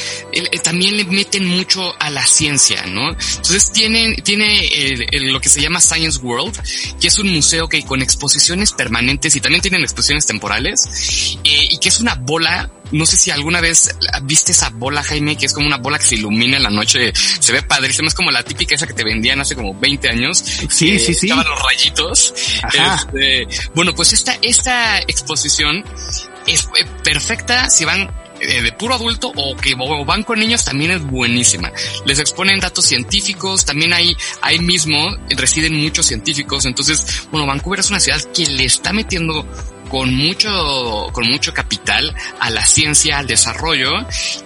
también 0.64 0.96
le 0.96 1.04
meten 1.04 1.46
mucho 1.46 1.94
a 2.00 2.10
la 2.10 2.26
ciencia, 2.26 2.86
¿no? 2.86 3.10
Entonces 3.10 3.70
tienen, 3.70 4.16
tiene 4.16 4.66
el, 5.12 5.30
lo 5.32 5.40
que 5.40 5.48
se 5.48 5.60
llama 5.60 5.80
Science 5.80 6.18
World, 6.18 6.60
que 7.00 7.06
es 7.06 7.20
un 7.20 7.32
museo 7.32 7.68
que 7.68 7.84
con 7.84 8.02
exposiciones 8.02 8.72
permanentes 8.72 9.36
y 9.36 9.40
también 9.40 9.62
tienen 9.62 9.82
exposiciones 9.82 10.26
temporales, 10.26 11.38
eh, 11.44 11.68
y 11.70 11.78
que 11.78 11.90
es 11.90 12.00
una 12.00 12.16
bola 12.16 12.68
no 12.92 13.06
sé 13.06 13.16
si 13.16 13.30
alguna 13.30 13.60
vez 13.60 13.96
viste 14.22 14.52
esa 14.52 14.70
bola, 14.70 15.02
Jaime, 15.02 15.36
que 15.36 15.46
es 15.46 15.52
como 15.52 15.66
una 15.66 15.76
bola 15.78 15.98
que 15.98 16.04
se 16.04 16.14
ilumina 16.16 16.56
en 16.56 16.62
la 16.62 16.70
noche. 16.70 17.12
Se 17.14 17.52
ve 17.52 17.62
padrísimo. 17.62 18.08
Es 18.08 18.14
como 18.14 18.30
la 18.30 18.42
típica 18.42 18.74
esa 18.74 18.86
que 18.86 18.94
te 18.94 19.04
vendían 19.04 19.40
hace 19.40 19.54
como 19.54 19.74
20 19.74 20.08
años. 20.08 20.38
Sí, 20.38 20.92
eh, 20.92 20.98
sí, 20.98 21.14
sí. 21.14 21.26
Estaban 21.26 21.48
los 21.48 21.62
rayitos. 21.62 22.34
Este, 22.72 23.48
bueno, 23.74 23.94
pues 23.94 24.12
esta, 24.12 24.36
esta 24.42 24.98
exposición 25.00 25.84
es 26.46 26.68
perfecta 27.02 27.68
si 27.68 27.84
van 27.84 28.10
eh, 28.40 28.62
de 28.62 28.72
puro 28.72 28.94
adulto 28.94 29.32
o 29.34 29.56
que 29.56 29.74
van 29.74 30.22
con 30.22 30.38
niños 30.38 30.64
también 30.64 30.92
es 30.92 31.02
buenísima. 31.02 31.72
Les 32.04 32.18
exponen 32.18 32.60
datos 32.60 32.84
científicos, 32.86 33.64
también 33.64 33.92
ahí, 33.92 34.16
ahí 34.42 34.60
mismo 34.60 35.16
residen 35.30 35.74
muchos 35.74 36.06
científicos. 36.06 36.64
Entonces, 36.64 37.26
bueno, 37.32 37.46
Vancouver 37.46 37.80
es 37.80 37.90
una 37.90 38.00
ciudad 38.00 38.20
que 38.32 38.46
le 38.46 38.64
está 38.64 38.92
metiendo 38.92 39.44
con 39.88 40.14
mucho, 40.14 41.08
con 41.12 41.28
mucho 41.28 41.52
capital 41.52 42.14
a 42.40 42.50
la 42.50 42.64
ciencia, 42.66 43.18
al 43.18 43.26
desarrollo 43.26 43.90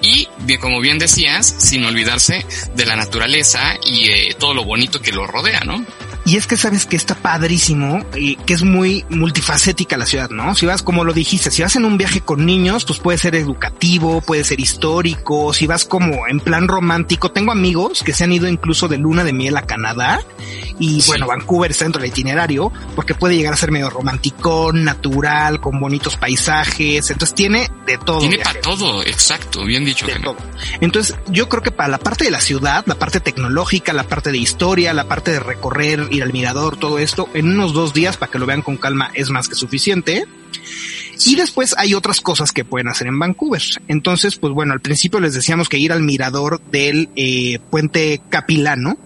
y, 0.01 0.29
como 0.59 0.81
bien 0.81 0.99
decías, 0.99 1.55
sin 1.59 1.85
olvidarse 1.85 2.45
de 2.75 2.87
la 2.87 2.97
naturaleza 2.97 3.75
y 3.85 4.09
eh, 4.09 4.37
todo 4.39 4.55
lo 4.55 4.65
bonito 4.65 5.01
que 5.01 5.13
lo 5.13 5.27
rodea, 5.27 5.61
¿no? 5.61 5.85
Y 6.25 6.37
es 6.37 6.47
que 6.47 6.57
sabes 6.57 6.87
que 6.87 6.97
está 6.97 7.15
padrísimo 7.17 8.05
y 8.15 8.37
que 8.37 8.55
es 8.55 8.63
muy 8.63 9.05
multifacética 9.09 9.97
la 9.97 10.07
ciudad, 10.07 10.31
¿no? 10.31 10.55
Si 10.55 10.67
vas, 10.67 10.83
como 10.83 11.05
lo 11.05 11.13
dijiste, 11.13 11.51
si 11.51 11.63
vas 11.63 11.75
en 11.75 11.85
un 11.85 11.99
viaje 11.99 12.21
con 12.21 12.47
niños, 12.47 12.85
pues 12.85 13.01
puede 13.01 13.19
ser 13.19 13.35
educativo, 13.35 14.21
puede 14.21 14.45
ser 14.45 14.61
histórico, 14.61 15.53
si 15.53 15.67
vas 15.67 15.85
como 15.85 16.29
en 16.29 16.39
plan 16.39 16.69
romántico. 16.69 17.33
Tengo 17.33 17.51
amigos 17.51 18.03
que 18.05 18.13
se 18.13 18.25
han 18.25 18.33
ido 18.33 18.47
incluso 18.47 18.87
de 18.87 18.99
luna 18.99 19.25
de 19.25 19.33
miel 19.33 19.57
a 19.57 19.63
Canadá 19.63 20.21
y 20.79 21.01
sí. 21.01 21.09
bueno, 21.09 21.27
Vancouver 21.27 21.71
está 21.71 21.85
dentro 21.85 22.01
del 22.01 22.11
itinerario 22.11 22.73
porque 22.95 23.15
puede 23.15 23.37
llegar 23.37 23.55
a 23.55 23.57
ser 23.57 23.73
medio 23.73 23.91
romántico, 23.91 24.73
natural, 24.73 25.61
con 25.61 25.81
bonitos 25.81 26.17
paisajes. 26.17 27.11
Entonces 27.11 27.35
tiene 27.35 27.71
de 27.87 27.99
todo. 27.99 28.19
Tiene 28.19 28.39
para 28.39 28.61
todo, 28.61 29.03
exacto, 29.03 29.65
bien 29.65 29.85
dicho. 29.85 30.07
De 30.07 30.21
todo. 30.21 30.37
Entonces 30.81 31.17
yo 31.29 31.49
creo 31.49 31.63
que 31.63 31.73
para 31.73 31.89
la 31.89 31.99
parte 31.99 32.25
de 32.25 32.31
la 32.31 32.41
ciudad, 32.41 32.85
la 32.87 32.95
parte 32.95 33.21
tecnológica, 33.21 33.93
la 33.93 34.05
parte 34.05 34.31
de 34.31 34.39
historia, 34.39 34.93
la 34.93 35.09
parte 35.09 35.33
de 35.33 35.41
recorrer 35.41 36.09
ir 36.13 36.23
al 36.23 36.33
mirador, 36.33 36.77
todo 36.77 36.99
esto, 36.99 37.29
en 37.35 37.49
unos 37.49 37.73
dos 37.73 37.93
días 37.93 38.17
para 38.17 38.31
que 38.31 38.39
lo 38.39 38.47
vean 38.47 38.63
con 38.63 38.77
calma 38.77 39.11
es 39.15 39.31
más 39.31 39.49
que 39.49 39.55
suficiente. 39.55 40.25
Y 41.25 41.37
después 41.37 41.75
hay 41.79 41.95
otras 41.95 42.21
cosas 42.21 42.53
que 42.53 42.65
pueden 42.65 42.89
hacer 42.89 43.07
en 43.07 43.19
Vancouver. 43.19 43.63
Entonces, 43.89 44.37
pues 44.37 44.53
bueno, 44.53 44.73
al 44.73 44.81
principio 44.81 45.21
les 45.21 45.35
decíamos 45.35 45.69
que 45.69 45.79
ir 45.79 45.93
al 45.93 46.03
mirador 46.03 46.61
del 46.71 47.11
eh, 47.17 47.59
puente 47.71 48.21
Capilano. 48.29 48.97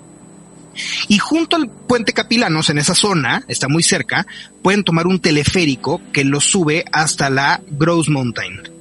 Y 1.09 1.19
junto 1.19 1.57
al 1.57 1.71
puente 1.71 2.13
Capilanos, 2.13 2.69
en 2.71 2.79
esa 2.79 2.95
zona, 2.95 3.45
está 3.49 3.69
muy 3.69 3.83
cerca, 3.83 4.27
pueden 4.63 4.85
tomar 4.85 5.07
un 5.07 5.21
teleférico 5.21 6.01
que 6.13 6.25
los 6.25 6.45
sube 6.45 6.85
hasta 6.93 7.31
la 7.31 7.63
Gross 7.71 8.09
Mountain. 8.09 8.76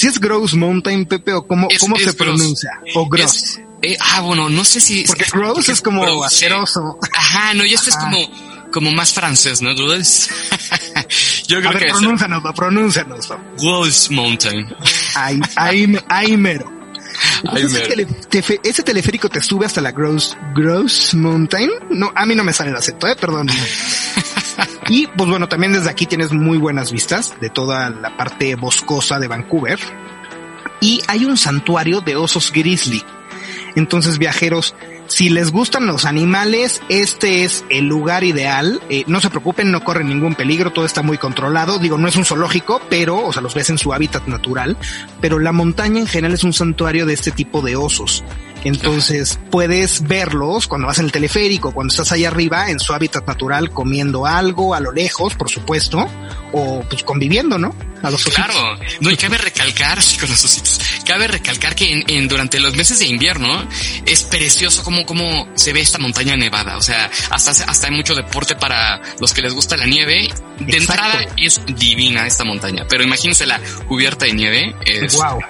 Si 0.00 0.06
es 0.06 0.18
Gross 0.18 0.54
Mountain, 0.54 1.04
Pepe, 1.04 1.34
o 1.34 1.46
cómo, 1.46 1.68
es, 1.68 1.78
cómo 1.78 1.96
es 1.96 2.04
se 2.04 2.12
gross. 2.12 2.16
pronuncia? 2.16 2.70
O 2.94 3.06
Gross. 3.06 3.34
Es, 3.34 3.60
eh, 3.82 3.98
ah, 4.00 4.22
bueno, 4.22 4.48
no 4.48 4.64
sé 4.64 4.80
si. 4.80 5.04
Porque 5.06 5.26
gross 5.30 5.68
es 5.68 5.82
como 5.82 6.00
gross, 6.00 6.24
asqueroso. 6.24 6.98
Ajá, 7.12 7.52
no, 7.52 7.66
y 7.66 7.74
esto 7.74 7.90
es 7.90 7.96
como, 7.96 8.16
como 8.72 8.92
más 8.92 9.12
francés, 9.12 9.60
¿no? 9.60 9.72
Yo 9.74 9.84
creo 11.58 11.68
A 11.68 11.72
ver, 11.74 11.84
que 11.84 11.90
pronúncianoslo, 11.90 12.54
pronúncianoslo. 12.54 13.40
Gross 13.58 14.10
Mountain. 14.10 14.74
Ay, 15.16 15.38
ay, 15.56 15.98
ay, 16.08 16.34
mero. 16.38 16.72
Ese, 17.54 17.80
tele, 17.80 18.06
ese, 18.62 18.82
teleférico 18.82 19.28
te 19.28 19.42
sube 19.42 19.66
hasta 19.66 19.82
la 19.82 19.92
Gross, 19.92 20.34
Gross 20.54 21.12
Mountain. 21.12 21.68
No, 21.90 22.10
a 22.14 22.24
mí 22.24 22.34
no 22.34 22.42
me 22.42 22.54
sale 22.54 22.70
el 22.70 22.76
acento, 22.76 23.06
eh, 23.06 23.16
perdón. 23.20 23.50
y 24.88 25.06
pues 25.06 25.28
bueno, 25.28 25.48
también 25.48 25.72
desde 25.72 25.90
aquí 25.90 26.06
tienes 26.06 26.32
muy 26.32 26.58
buenas 26.58 26.92
vistas 26.92 27.34
de 27.40 27.50
toda 27.50 27.90
la 27.90 28.16
parte 28.16 28.54
boscosa 28.54 29.18
de 29.18 29.28
Vancouver. 29.28 29.78
Y 30.80 31.02
hay 31.08 31.24
un 31.24 31.36
santuario 31.36 32.00
de 32.00 32.16
osos 32.16 32.52
grizzly. 32.52 33.02
Entonces, 33.76 34.18
viajeros, 34.18 34.74
si 35.06 35.28
les 35.28 35.50
gustan 35.50 35.86
los 35.86 36.04
animales, 36.04 36.80
este 36.88 37.44
es 37.44 37.64
el 37.68 37.86
lugar 37.86 38.24
ideal. 38.24 38.80
Eh, 38.88 39.04
no 39.06 39.20
se 39.20 39.28
preocupen, 39.28 39.70
no 39.70 39.84
corren 39.84 40.08
ningún 40.08 40.34
peligro, 40.34 40.72
todo 40.72 40.86
está 40.86 41.02
muy 41.02 41.18
controlado. 41.18 41.78
Digo, 41.78 41.98
no 41.98 42.08
es 42.08 42.16
un 42.16 42.24
zoológico, 42.24 42.80
pero, 42.88 43.26
o 43.26 43.32
sea, 43.32 43.42
los 43.42 43.54
ves 43.54 43.70
en 43.70 43.78
su 43.78 43.92
hábitat 43.92 44.26
natural. 44.26 44.76
Pero 45.20 45.38
la 45.38 45.52
montaña 45.52 46.00
en 46.00 46.06
general 46.06 46.34
es 46.34 46.44
un 46.44 46.52
santuario 46.52 47.06
de 47.06 47.14
este 47.14 47.30
tipo 47.30 47.60
de 47.60 47.76
osos. 47.76 48.24
Entonces 48.64 49.38
puedes 49.50 50.06
verlos 50.06 50.66
cuando 50.66 50.86
vas 50.86 50.98
en 50.98 51.06
el 51.06 51.12
teleférico, 51.12 51.72
cuando 51.72 51.90
estás 51.90 52.12
allá 52.12 52.28
arriba 52.28 52.70
en 52.70 52.78
su 52.78 52.92
hábitat 52.92 53.26
natural 53.26 53.70
comiendo 53.70 54.26
algo 54.26 54.74
a 54.74 54.80
lo 54.80 54.92
lejos, 54.92 55.34
por 55.34 55.50
supuesto, 55.50 56.06
o 56.52 56.84
pues 56.88 57.02
conviviendo, 57.02 57.58
¿no? 57.58 57.74
A 58.02 58.10
los 58.10 58.24
claro, 58.24 58.54
no, 59.00 59.10
y 59.10 59.16
cabe 59.16 59.36
recalcar, 59.36 60.02
sí, 60.02 60.16
con 60.18 60.30
los 60.30 60.42
ositos, 60.42 60.80
cabe 61.04 61.26
recalcar 61.26 61.74
que 61.74 61.92
en, 61.92 62.04
en, 62.08 62.28
durante 62.28 62.58
los 62.58 62.74
meses 62.74 62.98
de 62.98 63.06
invierno 63.06 63.62
es 64.06 64.22
precioso 64.22 64.82
como, 64.82 65.04
como 65.04 65.48
se 65.54 65.74
ve 65.74 65.80
esta 65.80 65.98
montaña 65.98 66.34
nevada, 66.34 66.78
o 66.78 66.82
sea, 66.82 67.10
hasta, 67.28 67.50
hasta 67.50 67.86
hay 67.88 67.94
mucho 67.94 68.14
deporte 68.14 68.56
para 68.56 69.02
los 69.20 69.34
que 69.34 69.42
les 69.42 69.52
gusta 69.52 69.76
la 69.76 69.86
nieve. 69.86 70.30
De 70.60 70.76
Exacto. 70.76 71.04
entrada 71.04 71.34
es 71.36 71.60
divina 71.66 72.26
esta 72.26 72.44
montaña, 72.44 72.86
pero 72.88 73.04
imagínense 73.04 73.46
la 73.46 73.60
cubierta 73.86 74.24
de 74.24 74.32
nieve. 74.32 74.74
Es, 74.84 75.16
wow. 75.16 75.40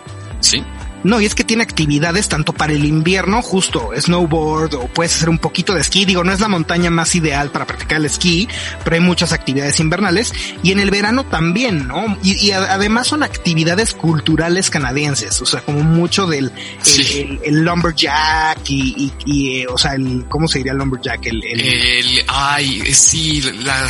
Sí. 0.41 0.63
No, 1.05 1.21
y 1.21 1.27
es 1.27 1.35
que 1.35 1.45
tiene 1.45 1.63
actividades 1.63 2.29
tanto 2.29 2.53
para 2.53 2.73
el 2.73 2.85
invierno, 2.85 3.43
justo 3.43 3.91
snowboard 3.97 4.75
o 4.75 4.89
puedes 4.89 5.15
hacer 5.15 5.29
un 5.29 5.39
poquito 5.39 5.75
de 5.75 5.81
esquí. 5.81 6.05
Digo, 6.05 6.25
no 6.25 6.33
es 6.33 6.41
la 6.41 6.49
montaña 6.49 6.91
más 6.91 7.15
ideal 7.15 7.51
para 7.51 7.67
practicar 7.67 7.99
el 7.99 8.07
esquí, 8.07 8.49
pero 8.85 8.97
hay 8.97 9.03
muchas 9.03 9.33
actividades 9.33 9.81
invernales 9.81 10.33
y 10.63 10.73
en 10.73 10.81
el 10.81 10.91
verano 10.91 11.25
también, 11.25 11.89
¿no? 11.89 12.19
Y, 12.23 12.37
y 12.47 12.53
además 12.53 13.07
son 13.07 13.23
actividades 13.23 13.95
culturales 13.95 14.71
canadienses, 14.71 15.41
o 15.41 15.47
sea, 15.47 15.63
como 15.63 15.83
mucho 15.83 16.27
del 16.27 16.53
sí. 16.83 17.01
el, 17.01 17.31
el, 17.31 17.41
el, 17.45 17.65
lumberjack 17.65 18.69
y, 18.69 19.13
y, 19.25 19.61
y, 19.61 19.67
o 19.67 19.79
sea, 19.79 19.95
el, 19.95 20.27
¿cómo 20.29 20.49
se 20.49 20.59
diría 20.59 20.73
el 20.73 20.79
lumberjack? 20.79 21.27
El, 21.27 21.45
el, 21.45 21.61
el 21.61 22.25
ay, 22.29 22.81
sí, 22.93 23.43
la, 23.65 23.89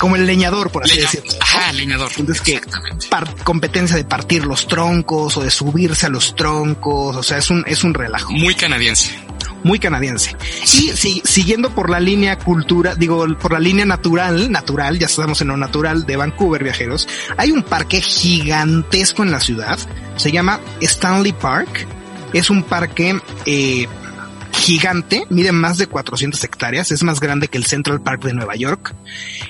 como 0.00 0.16
el 0.16 0.26
leñador, 0.26 0.70
por 0.70 0.84
así 0.84 0.96
Leña, 0.96 1.10
decirlo. 1.10 1.32
Ajá, 1.40 1.72
leñador. 1.72 2.10
Entonces 2.16 2.42
que 2.42 2.60
par, 3.10 3.34
competencia 3.44 3.96
de 3.96 4.04
partir 4.04 4.46
los 4.46 4.66
troncos 4.66 5.36
o 5.36 5.42
de 5.42 5.50
subirse 5.50 6.06
a 6.06 6.08
los 6.08 6.34
troncos, 6.34 6.49
o 6.52 7.22
sea, 7.22 7.38
es 7.38 7.50
un, 7.50 7.64
es 7.66 7.84
un 7.84 7.94
relajo. 7.94 8.32
Muy 8.32 8.54
canadiense. 8.54 9.18
muy 9.62 9.78
canadiense. 9.78 10.36
Y 10.64 10.90
si, 10.92 11.22
siguiendo 11.24 11.70
por 11.70 11.90
la 11.90 12.00
línea 12.00 12.38
cultura, 12.38 12.94
digo, 12.94 13.26
por 13.40 13.52
la 13.52 13.60
línea 13.60 13.84
natural, 13.84 14.50
natural, 14.50 14.98
ya 14.98 15.06
estamos 15.06 15.40
en 15.40 15.48
lo 15.48 15.56
natural 15.56 16.06
de 16.06 16.16
Vancouver, 16.16 16.64
viajeros, 16.64 17.08
hay 17.36 17.50
un 17.50 17.62
parque 17.62 18.00
gigantesco 18.00 19.22
en 19.22 19.30
la 19.30 19.40
ciudad, 19.40 19.78
se 20.16 20.32
llama 20.32 20.60
Stanley 20.80 21.32
Park. 21.32 21.86
Es 22.32 22.48
un 22.48 22.62
parque 22.62 23.20
eh, 23.44 23.88
gigante, 24.60 25.24
mide 25.30 25.52
más 25.52 25.78
de 25.78 25.86
400 25.86 26.42
hectáreas, 26.44 26.90
es 26.92 27.02
más 27.02 27.20
grande 27.20 27.48
que 27.48 27.58
el 27.58 27.66
Central 27.66 28.00
Park 28.02 28.22
de 28.24 28.34
Nueva 28.34 28.56
York 28.56 28.94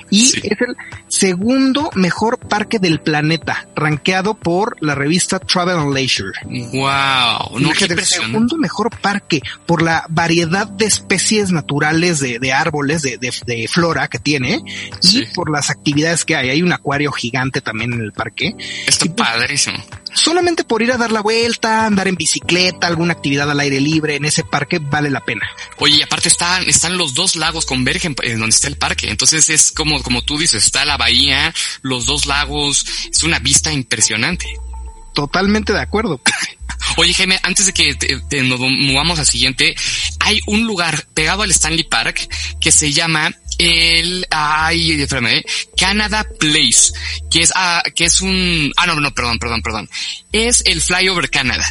y 0.09 0.25
Sí. 0.25 0.41
es 0.43 0.57
el 0.61 0.75
segundo 1.07 1.89
mejor 1.95 2.39
parque 2.39 2.79
del 2.79 2.99
planeta, 3.01 3.67
rankeado 3.75 4.33
por 4.33 4.77
la 4.81 4.95
revista 4.95 5.39
Travel 5.39 5.77
and 5.77 5.93
Leisure. 5.93 6.31
Wow, 6.45 7.59
no, 7.59 7.59
Imagínate, 7.59 7.93
el 7.93 8.05
segundo 8.05 8.57
mejor 8.57 8.89
parque 8.99 9.41
por 9.65 9.81
la 9.81 10.05
variedad 10.09 10.67
de 10.67 10.85
especies 10.85 11.51
naturales 11.51 12.19
de, 12.19 12.39
de 12.39 12.53
árboles, 12.53 13.01
de, 13.01 13.17
de- 13.17 13.31
de 13.45 13.67
flora 13.67 14.07
que 14.07 14.19
tiene 14.19 14.61
y 15.01 15.25
por 15.33 15.49
las 15.51 15.69
actividades 15.69 16.25
que 16.25 16.35
hay. 16.35 16.49
Hay 16.49 16.61
un 16.61 16.71
acuario 16.73 17.11
gigante 17.11 17.61
también 17.61 17.93
en 17.93 18.01
el 18.01 18.13
parque. 18.13 18.55
Está 18.87 19.05
padrísimo. 19.13 19.77
Solamente 20.13 20.63
por 20.63 20.81
ir 20.81 20.91
a 20.91 20.97
dar 20.97 21.11
la 21.11 21.21
vuelta, 21.21 21.85
andar 21.85 22.07
en 22.07 22.15
bicicleta, 22.15 22.87
alguna 22.87 23.13
actividad 23.13 23.49
al 23.49 23.59
aire 23.59 23.79
libre 23.79 24.15
en 24.15 24.25
ese 24.25 24.43
parque 24.43 24.79
vale 24.79 25.09
la 25.09 25.21
pena. 25.23 25.49
Oye, 25.77 25.97
y 25.97 26.01
aparte 26.01 26.27
están, 26.29 26.63
están 26.67 26.97
los 26.97 27.13
dos 27.13 27.35
lagos 27.35 27.65
convergen 27.65 28.15
en 28.23 28.39
donde 28.39 28.53
está 28.55 28.67
el 28.67 28.77
parque. 28.77 29.09
Entonces 29.09 29.49
es 29.49 29.71
como, 29.71 30.01
como 30.03 30.21
tú 30.21 30.37
dices, 30.37 30.65
está 30.65 30.83
la 30.85 30.97
bahía, 30.97 31.53
los 31.81 32.05
dos 32.05 32.25
lagos, 32.25 32.85
es 33.09 33.23
una 33.23 33.39
vista 33.39 33.71
impresionante. 33.71 34.45
Totalmente 35.13 35.73
de 35.73 35.81
acuerdo. 35.81 36.21
Oye, 36.97 37.13
Jaime, 37.13 37.39
antes 37.43 37.65
de 37.67 37.73
que 37.73 37.93
te- 37.95 38.19
te- 38.29 38.43
nos 38.43 38.59
movamos 38.59 39.19
al 39.19 39.25
siguiente, 39.27 39.75
hay 40.19 40.39
un 40.47 40.65
lugar 40.65 41.05
pegado 41.13 41.43
al 41.43 41.51
Stanley 41.51 41.83
Park 41.83 42.27
que 42.59 42.71
se 42.71 42.91
llama 42.91 43.31
el, 43.61 44.27
ay, 44.31 45.01
espérame, 45.01 45.37
eh, 45.37 45.45
Canada 45.77 46.25
Place, 46.39 46.91
que 47.29 47.41
es, 47.41 47.51
ah, 47.55 47.83
que 47.95 48.05
es 48.05 48.21
un, 48.21 48.73
ah, 48.77 48.87
no, 48.87 48.99
no, 48.99 49.13
perdón, 49.13 49.37
perdón, 49.39 49.61
perdón. 49.61 49.89
Es 50.31 50.63
el 50.65 50.81
Flyover 50.81 51.29
Canada, 51.29 51.65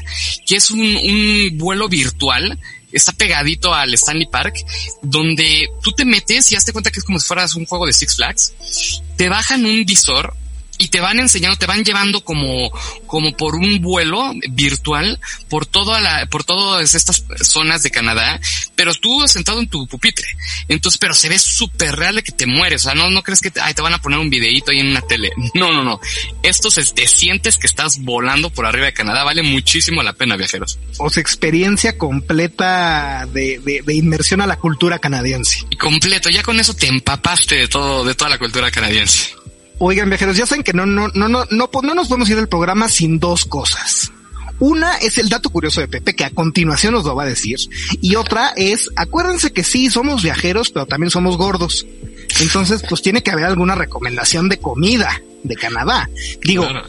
que 0.46 0.56
es 0.56 0.70
un, 0.70 0.80
un 0.80 1.58
vuelo 1.58 1.88
virtual 1.88 2.58
está 2.92 3.12
pegadito 3.12 3.72
al 3.72 3.94
Stanley 3.94 4.26
Park, 4.26 4.56
donde 5.02 5.68
tú 5.80 5.92
te 5.92 6.04
metes 6.04 6.50
y 6.50 6.56
hazte 6.56 6.72
cuenta 6.72 6.90
que 6.90 6.98
es 6.98 7.04
como 7.04 7.20
si 7.20 7.26
fueras 7.26 7.54
un 7.54 7.64
juego 7.64 7.86
de 7.86 7.92
Six 7.92 8.16
Flags, 8.16 8.52
te 9.16 9.28
bajan 9.28 9.64
un 9.64 9.84
visor 9.84 10.34
y 10.80 10.88
te 10.88 11.00
van 11.00 11.20
enseñando, 11.20 11.58
te 11.58 11.66
van 11.66 11.84
llevando 11.84 12.24
como, 12.24 12.70
como 13.06 13.36
por 13.36 13.54
un 13.54 13.82
vuelo 13.82 14.32
virtual 14.50 15.20
por 15.50 15.66
toda 15.66 16.00
la, 16.00 16.26
por 16.26 16.42
todas 16.42 16.94
estas 16.94 17.22
zonas 17.42 17.82
de 17.82 17.90
Canadá, 17.90 18.40
pero 18.74 18.94
tú 18.94 19.28
sentado 19.28 19.60
en 19.60 19.68
tu 19.68 19.86
pupitre. 19.86 20.26
Entonces, 20.68 20.98
pero 20.98 21.12
se 21.12 21.28
ve 21.28 21.38
súper 21.38 21.96
real 21.96 22.16
de 22.16 22.22
que 22.22 22.32
te 22.32 22.46
mueres. 22.46 22.82
O 22.82 22.84
sea, 22.84 22.94
no, 22.94 23.10
no 23.10 23.22
crees 23.22 23.42
que 23.42 23.50
te, 23.50 23.60
ay, 23.60 23.74
te 23.74 23.82
van 23.82 23.92
a 23.92 24.00
poner 24.00 24.18
un 24.18 24.30
videíto 24.30 24.70
ahí 24.70 24.80
en 24.80 24.88
una 24.88 25.02
tele. 25.02 25.30
No, 25.54 25.74
no, 25.74 25.84
no. 25.84 26.00
Esto 26.42 26.70
se, 26.70 26.82
te 26.94 27.06
sientes 27.06 27.58
que 27.58 27.66
estás 27.66 27.98
volando 28.00 28.48
por 28.48 28.64
arriba 28.64 28.86
de 28.86 28.94
Canadá. 28.94 29.22
Vale 29.22 29.42
muchísimo 29.42 30.02
la 30.02 30.14
pena, 30.14 30.36
viajeros. 30.36 30.78
O 30.98 31.10
sea, 31.10 31.20
experiencia 31.20 31.98
completa 31.98 33.26
de, 33.30 33.58
de, 33.58 33.82
de 33.84 33.94
inmersión 33.94 34.40
a 34.40 34.46
la 34.46 34.56
cultura 34.56 34.98
canadiense. 34.98 35.66
Y 35.68 35.76
completo. 35.76 36.30
Ya 36.30 36.42
con 36.42 36.58
eso 36.58 36.72
te 36.72 36.86
empapaste 36.86 37.56
de 37.56 37.68
todo, 37.68 38.02
de 38.02 38.14
toda 38.14 38.30
la 38.30 38.38
cultura 38.38 38.70
canadiense. 38.70 39.39
Oigan, 39.82 40.10
viajeros, 40.10 40.36
ya 40.36 40.44
saben 40.44 40.62
que 40.62 40.74
no, 40.74 40.84
no, 40.84 41.08
no, 41.14 41.28
no, 41.28 41.44
no, 41.50 41.70
no 41.82 41.94
nos 41.94 42.08
podemos 42.08 42.28
ir 42.28 42.36
del 42.36 42.48
programa 42.48 42.88
sin 42.90 43.18
dos 43.18 43.46
cosas. 43.46 44.12
Una 44.58 44.98
es 44.98 45.16
el 45.16 45.30
dato 45.30 45.48
curioso 45.48 45.80
de 45.80 45.88
Pepe, 45.88 46.14
que 46.14 46.24
a 46.26 46.30
continuación 46.30 46.92
nos 46.92 47.04
lo 47.06 47.14
va 47.16 47.22
a 47.22 47.26
decir. 47.26 47.58
Y 48.02 48.14
otra 48.16 48.52
es, 48.56 48.90
acuérdense 48.94 49.52
que 49.54 49.64
sí, 49.64 49.88
somos 49.88 50.22
viajeros, 50.22 50.70
pero 50.70 50.84
también 50.84 51.10
somos 51.10 51.38
gordos. 51.38 51.86
Entonces, 52.42 52.84
pues 52.86 53.00
tiene 53.00 53.22
que 53.22 53.30
haber 53.30 53.46
alguna 53.46 53.74
recomendación 53.74 54.50
de 54.50 54.58
comida 54.58 55.22
de 55.44 55.56
Canadá. 55.56 56.10
Digo, 56.42 56.66
Claro. 56.68 56.86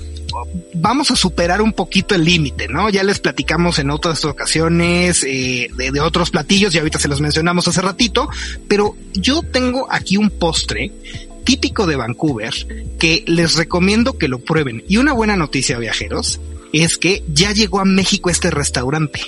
vamos 0.73 1.12
a 1.12 1.15
superar 1.15 1.62
un 1.62 1.71
poquito 1.71 2.13
el 2.13 2.25
límite, 2.25 2.67
¿no? 2.67 2.89
Ya 2.89 3.04
les 3.04 3.19
platicamos 3.19 3.80
en 3.80 3.89
otras 3.89 4.25
ocasiones 4.25 5.23
eh, 5.23 5.69
de, 5.77 5.91
de 5.91 5.99
otros 6.01 6.30
platillos 6.30 6.75
y 6.75 6.77
ahorita 6.80 6.99
se 6.99 7.08
los 7.08 7.21
mencionamos 7.21 7.69
hace 7.69 7.80
ratito, 7.82 8.27
pero 8.67 8.97
yo 9.13 9.43
tengo 9.43 9.88
aquí 9.89 10.17
un 10.17 10.30
postre 10.30 10.91
típico 11.43 11.88
de 11.88 11.95
Vancouver 11.95 12.54
que 12.99 13.23
les 13.27 13.56
recomiendo 13.56 14.17
que 14.17 14.27
lo 14.27 14.39
prueben. 14.39 14.84
Y 14.88 14.97
una 14.97 15.13
buena 15.13 15.36
noticia, 15.36 15.77
viajeros, 15.77 16.39
es 16.73 16.97
que 16.97 17.23
ya 17.27 17.51
llegó 17.51 17.80
a 17.80 17.86
México 17.86 18.30
este 18.30 18.51
restaurante. 18.51 19.21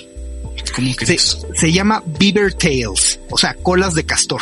¿Cómo 0.74 0.94
que 0.96 1.06
Se, 1.06 1.14
es? 1.14 1.38
se 1.54 1.72
llama 1.72 2.02
Beaver 2.18 2.54
Tails, 2.54 3.20
o 3.30 3.38
sea, 3.38 3.54
colas 3.54 3.94
de 3.94 4.04
castor. 4.04 4.40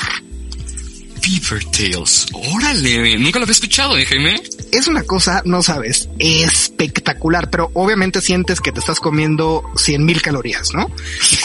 Beaver 1.22 1.64
Tails. 1.66 2.26
Órale, 2.32 3.18
nunca 3.18 3.38
lo 3.38 3.44
había 3.44 3.52
escuchado, 3.52 3.96
¿eh, 3.96 4.04
Jaime? 4.04 4.42
es 4.72 4.86
una 4.86 5.02
cosa, 5.04 5.42
no 5.44 5.62
sabes, 5.62 6.08
espectacular, 6.18 7.50
pero 7.50 7.70
obviamente 7.74 8.22
sientes 8.22 8.60
que 8.60 8.72
te 8.72 8.80
estás 8.80 9.00
comiendo 9.00 9.62
100 9.76 10.04
mil 10.04 10.22
calorías, 10.22 10.72
¿no? 10.74 10.90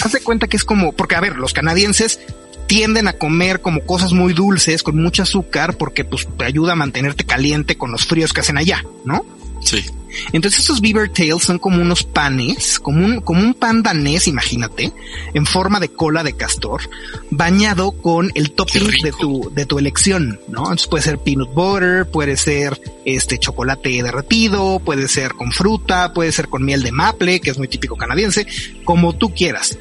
Haz 0.04 0.14
de 0.14 0.22
cuenta 0.22 0.48
que 0.48 0.56
es 0.56 0.64
como, 0.64 0.94
porque 0.94 1.16
a 1.16 1.20
ver, 1.20 1.36
los 1.36 1.52
canadienses 1.54 2.22
tienden 2.68 3.08
a 3.08 3.14
comer 3.14 3.62
como 3.62 3.82
cosas 3.82 4.14
muy 4.14 4.34
dulces, 4.34 4.84
con 4.84 5.02
mucho 5.02 5.24
azúcar, 5.24 5.78
porque 5.78 6.06
pues 6.06 6.28
te 6.38 6.46
ayuda 6.46 6.74
a 6.74 6.76
mantenerte 6.76 7.26
caliente 7.26 7.78
con 7.78 7.92
los 7.92 8.06
fríos 8.06 8.34
que 8.34 8.42
hacen 8.42 8.58
allá, 8.58 8.84
¿no? 9.06 9.26
Sí. 9.62 9.84
Entonces 10.32 10.62
estos 10.62 10.82
beaver 10.82 11.10
tails 11.10 11.44
son 11.44 11.60
como 11.60 11.82
unos 11.82 12.04
panes, 12.04 12.80
como 12.80 13.06
un, 13.06 13.22
como 13.22 13.42
un 13.42 13.54
pan 13.54 13.84
danés, 13.84 14.28
imagínate, 14.28 14.92
en 15.34 15.46
forma 15.46 15.80
de 15.80 15.90
cola 15.90 16.24
de 16.24 16.34
castor, 16.34 16.82
bañado 17.30 17.92
con 17.92 18.32
el 18.34 18.52
topping 18.52 18.90
de 19.04 19.12
tu, 19.12 19.52
de 19.54 19.66
tu 19.66 19.78
elección, 19.78 20.40
¿no? 20.48 20.62
Entonces 20.64 20.88
puede 20.88 21.04
ser 21.04 21.20
peanut 21.20 21.54
butter, 21.54 22.10
puede 22.10 22.38
ser 22.38 22.80
este 23.06 23.38
chocolate 23.38 24.02
derretido, 24.02 24.80
puede 24.80 25.08
ser 25.08 25.34
con 25.34 25.52
fruta, 25.52 26.14
puede 26.14 26.32
ser 26.32 26.48
con 26.48 26.64
miel 26.64 26.84
de 26.84 26.92
maple, 26.92 27.40
que 27.40 27.52
es 27.52 27.58
muy 27.58 27.68
típico 27.68 27.96
canadiense, 27.96 28.48
como 28.84 29.14
tú 29.14 29.34
quieras. 29.34 29.78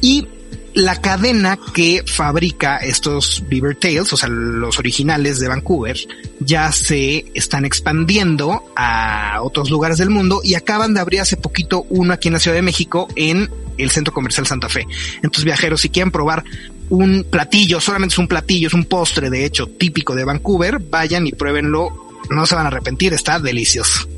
Y 0.00 0.26
la 0.74 1.00
cadena 1.00 1.58
que 1.72 2.02
fabrica 2.04 2.78
estos 2.78 3.44
Beaver 3.48 3.76
Tails, 3.76 4.12
o 4.12 4.16
sea, 4.16 4.28
los 4.28 4.78
originales 4.78 5.38
de 5.38 5.48
Vancouver, 5.48 5.96
ya 6.40 6.72
se 6.72 7.26
están 7.34 7.64
expandiendo 7.64 8.64
a 8.76 9.38
otros 9.42 9.70
lugares 9.70 9.98
del 9.98 10.10
mundo 10.10 10.40
y 10.42 10.54
acaban 10.54 10.92
de 10.92 11.00
abrir 11.00 11.20
hace 11.20 11.36
poquito 11.36 11.86
uno 11.90 12.12
aquí 12.12 12.28
en 12.28 12.34
la 12.34 12.40
Ciudad 12.40 12.56
de 12.56 12.62
México 12.62 13.08
en 13.14 13.48
el 13.78 13.90
Centro 13.90 14.12
Comercial 14.12 14.46
Santa 14.46 14.68
Fe. 14.68 14.86
Entonces, 15.16 15.44
viajeros, 15.44 15.80
si 15.80 15.90
quieren 15.90 16.10
probar 16.10 16.44
un 16.90 17.24
platillo, 17.30 17.80
solamente 17.80 18.14
es 18.14 18.18
un 18.18 18.28
platillo, 18.28 18.68
es 18.68 18.74
un 18.74 18.84
postre, 18.84 19.30
de 19.30 19.44
hecho, 19.44 19.68
típico 19.68 20.14
de 20.14 20.24
Vancouver, 20.24 20.78
vayan 20.80 21.26
y 21.26 21.32
pruébenlo. 21.32 22.18
No 22.30 22.46
se 22.46 22.54
van 22.54 22.64
a 22.64 22.68
arrepentir, 22.68 23.12
está 23.12 23.38
delicioso. 23.38 24.08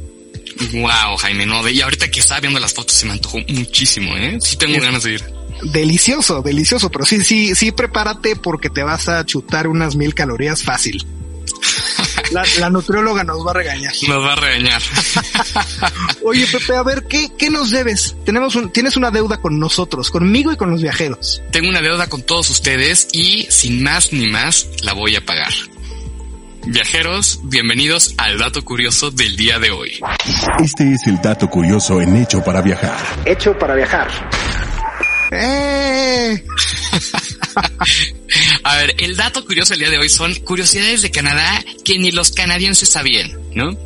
Wow, 0.72 1.16
Jaime, 1.18 1.44
no, 1.44 1.68
y 1.68 1.82
ahorita 1.82 2.10
que 2.10 2.20
estaba 2.20 2.40
viendo 2.40 2.58
las 2.58 2.72
fotos 2.72 2.96
se 2.96 3.04
me 3.04 3.12
antojó 3.12 3.38
muchísimo, 3.48 4.16
¿eh? 4.16 4.38
Sí 4.40 4.56
tengo 4.56 4.80
ganas 4.80 5.02
de 5.02 5.14
ir. 5.14 5.35
Delicioso, 5.62 6.42
delicioso, 6.42 6.90
pero 6.90 7.04
sí, 7.04 7.22
sí, 7.22 7.54
sí, 7.54 7.72
prepárate 7.72 8.36
porque 8.36 8.70
te 8.70 8.82
vas 8.82 9.08
a 9.08 9.24
chutar 9.24 9.68
unas 9.68 9.96
mil 9.96 10.14
calorías 10.14 10.62
fácil. 10.62 11.04
La, 12.32 12.44
la 12.58 12.70
nutrióloga 12.70 13.22
nos 13.22 13.46
va 13.46 13.52
a 13.52 13.54
regañar. 13.54 13.92
Nos 14.08 14.24
va 14.24 14.32
a 14.32 14.36
regañar. 14.36 14.82
Oye, 16.24 16.44
Pepe, 16.48 16.74
a 16.74 16.82
ver, 16.82 17.04
¿qué, 17.04 17.30
qué 17.38 17.50
nos 17.50 17.70
debes? 17.70 18.16
Tenemos 18.24 18.56
un, 18.56 18.72
tienes 18.72 18.96
una 18.96 19.12
deuda 19.12 19.40
con 19.40 19.60
nosotros, 19.60 20.10
conmigo 20.10 20.52
y 20.52 20.56
con 20.56 20.70
los 20.70 20.82
viajeros. 20.82 21.40
Tengo 21.52 21.68
una 21.68 21.82
deuda 21.82 22.08
con 22.08 22.22
todos 22.22 22.50
ustedes 22.50 23.08
y 23.12 23.46
sin 23.48 23.82
más 23.84 24.12
ni 24.12 24.28
más 24.28 24.66
la 24.82 24.92
voy 24.92 25.14
a 25.14 25.24
pagar. 25.24 25.52
Viajeros, 26.66 27.38
bienvenidos 27.44 28.14
al 28.18 28.38
dato 28.38 28.64
curioso 28.64 29.12
del 29.12 29.36
día 29.36 29.60
de 29.60 29.70
hoy. 29.70 30.00
Este 30.58 30.92
es 30.94 31.06
el 31.06 31.22
dato 31.22 31.48
curioso 31.48 32.00
en 32.00 32.16
Hecho 32.16 32.42
para 32.42 32.60
Viajar. 32.60 32.98
Hecho 33.24 33.56
para 33.56 33.76
viajar. 33.76 34.08
¡Eh! 35.32 36.44
A 38.64 38.76
ver, 38.76 38.94
el 38.98 39.16
dato 39.16 39.44
curioso 39.44 39.70
del 39.70 39.80
día 39.80 39.90
de 39.90 39.98
hoy 39.98 40.08
son 40.08 40.34
curiosidades 40.36 41.02
de 41.02 41.10
Canadá 41.10 41.64
que 41.84 41.98
ni 41.98 42.10
los 42.12 42.30
canadienses 42.32 42.88
sabían, 42.88 43.30
¿no? 43.54 43.76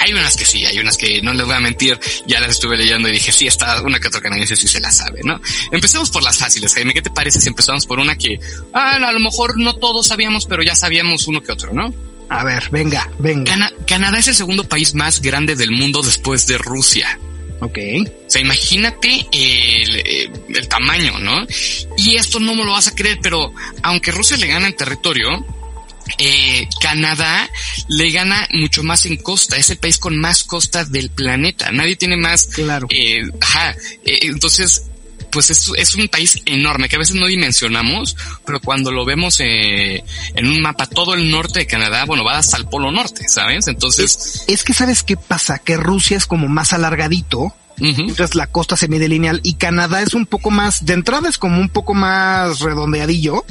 Hay 0.00 0.12
unas 0.12 0.36
que 0.36 0.44
sí, 0.44 0.64
hay 0.66 0.78
unas 0.78 0.96
que 0.96 1.22
no 1.22 1.32
les 1.32 1.46
voy 1.46 1.54
a 1.54 1.60
mentir, 1.60 1.98
ya 2.26 2.40
las 2.40 2.50
estuve 2.50 2.76
leyendo 2.76 3.08
y 3.08 3.12
dije, 3.12 3.32
sí, 3.32 3.46
está 3.46 3.80
una 3.82 3.98
que 4.00 4.08
otro 4.08 4.20
canadiense 4.20 4.56
sí 4.56 4.66
se 4.68 4.80
la 4.80 4.90
sabe, 4.90 5.20
¿no? 5.24 5.40
Empecemos 5.72 6.10
por 6.10 6.22
las 6.22 6.36
fáciles, 6.38 6.74
Jaime, 6.74 6.92
¿qué 6.94 7.02
te 7.02 7.10
parece 7.10 7.40
si 7.40 7.48
empezamos 7.48 7.86
por 7.86 7.98
una 8.00 8.16
que, 8.16 8.38
ah, 8.72 8.96
a 8.96 9.12
lo 9.12 9.20
mejor 9.20 9.58
no 9.58 9.74
todos 9.76 10.06
sabíamos, 10.06 10.46
pero 10.46 10.62
ya 10.62 10.74
sabíamos 10.74 11.26
uno 11.28 11.42
que 11.42 11.52
otro, 11.52 11.72
¿no? 11.72 11.92
A 12.28 12.44
ver, 12.44 12.68
venga, 12.70 13.08
venga. 13.18 13.50
Cana- 13.52 13.72
Canadá 13.86 14.18
es 14.18 14.28
el 14.28 14.34
segundo 14.34 14.64
país 14.64 14.94
más 14.94 15.22
grande 15.22 15.54
del 15.56 15.70
mundo 15.70 16.02
después 16.02 16.46
de 16.46 16.58
Rusia. 16.58 17.18
Ok. 17.60 17.78
O 18.26 18.30
sea, 18.30 18.40
imagínate 18.40 19.26
el, 19.32 19.96
eh, 19.96 20.30
el 20.48 20.68
tamaño, 20.68 21.18
¿no? 21.18 21.46
Y 21.96 22.16
esto 22.16 22.38
no 22.40 22.54
me 22.54 22.64
lo 22.64 22.72
vas 22.72 22.88
a 22.88 22.94
creer, 22.94 23.18
pero 23.22 23.52
aunque 23.82 24.12
Rusia 24.12 24.36
le 24.36 24.46
gana 24.46 24.68
en 24.68 24.76
territorio, 24.76 25.44
eh, 26.18 26.68
Canadá 26.80 27.50
le 27.88 28.10
gana 28.10 28.46
mucho 28.52 28.82
más 28.82 29.06
en 29.06 29.16
costa. 29.16 29.56
Es 29.56 29.70
el 29.70 29.78
país 29.78 29.98
con 29.98 30.16
más 30.18 30.44
costa 30.44 30.84
del 30.84 31.10
planeta. 31.10 31.70
Nadie 31.72 31.96
tiene 31.96 32.16
más. 32.16 32.46
Claro. 32.46 32.86
Eh, 32.90 33.22
ajá. 33.40 33.76
Eh, 34.04 34.18
entonces, 34.22 34.84
pues 35.38 35.50
es, 35.50 35.70
es, 35.76 35.94
un 35.94 36.08
país 36.08 36.42
enorme 36.46 36.88
que 36.88 36.96
a 36.96 36.98
veces 36.98 37.14
no 37.14 37.28
dimensionamos, 37.28 38.16
pero 38.44 38.58
cuando 38.58 38.90
lo 38.90 39.04
vemos 39.04 39.38
eh, 39.38 40.02
en 40.34 40.46
un 40.48 40.60
mapa, 40.60 40.86
todo 40.86 41.14
el 41.14 41.30
norte 41.30 41.60
de 41.60 41.66
Canadá, 41.68 42.06
bueno, 42.06 42.24
va 42.24 42.38
hasta 42.38 42.56
el 42.56 42.66
polo 42.66 42.90
norte, 42.90 43.28
¿sabes? 43.28 43.68
Entonces... 43.68 44.16
Es, 44.16 44.44
es 44.48 44.64
que 44.64 44.74
sabes 44.74 45.04
qué 45.04 45.16
pasa, 45.16 45.60
que 45.60 45.76
Rusia 45.76 46.16
es 46.16 46.26
como 46.26 46.48
más 46.48 46.72
alargadito 46.72 47.54
entonces 47.80 48.34
la 48.34 48.46
costa 48.46 48.76
se 48.76 48.88
mide 48.88 49.08
lineal 49.08 49.40
y 49.42 49.54
Canadá 49.54 50.02
es 50.02 50.14
un 50.14 50.26
poco 50.26 50.50
más, 50.50 50.84
de 50.84 50.94
entrada 50.94 51.28
es 51.28 51.38
como 51.38 51.60
un 51.60 51.68
poco 51.68 51.94
más 51.94 52.60
redondeadillo. 52.60 53.44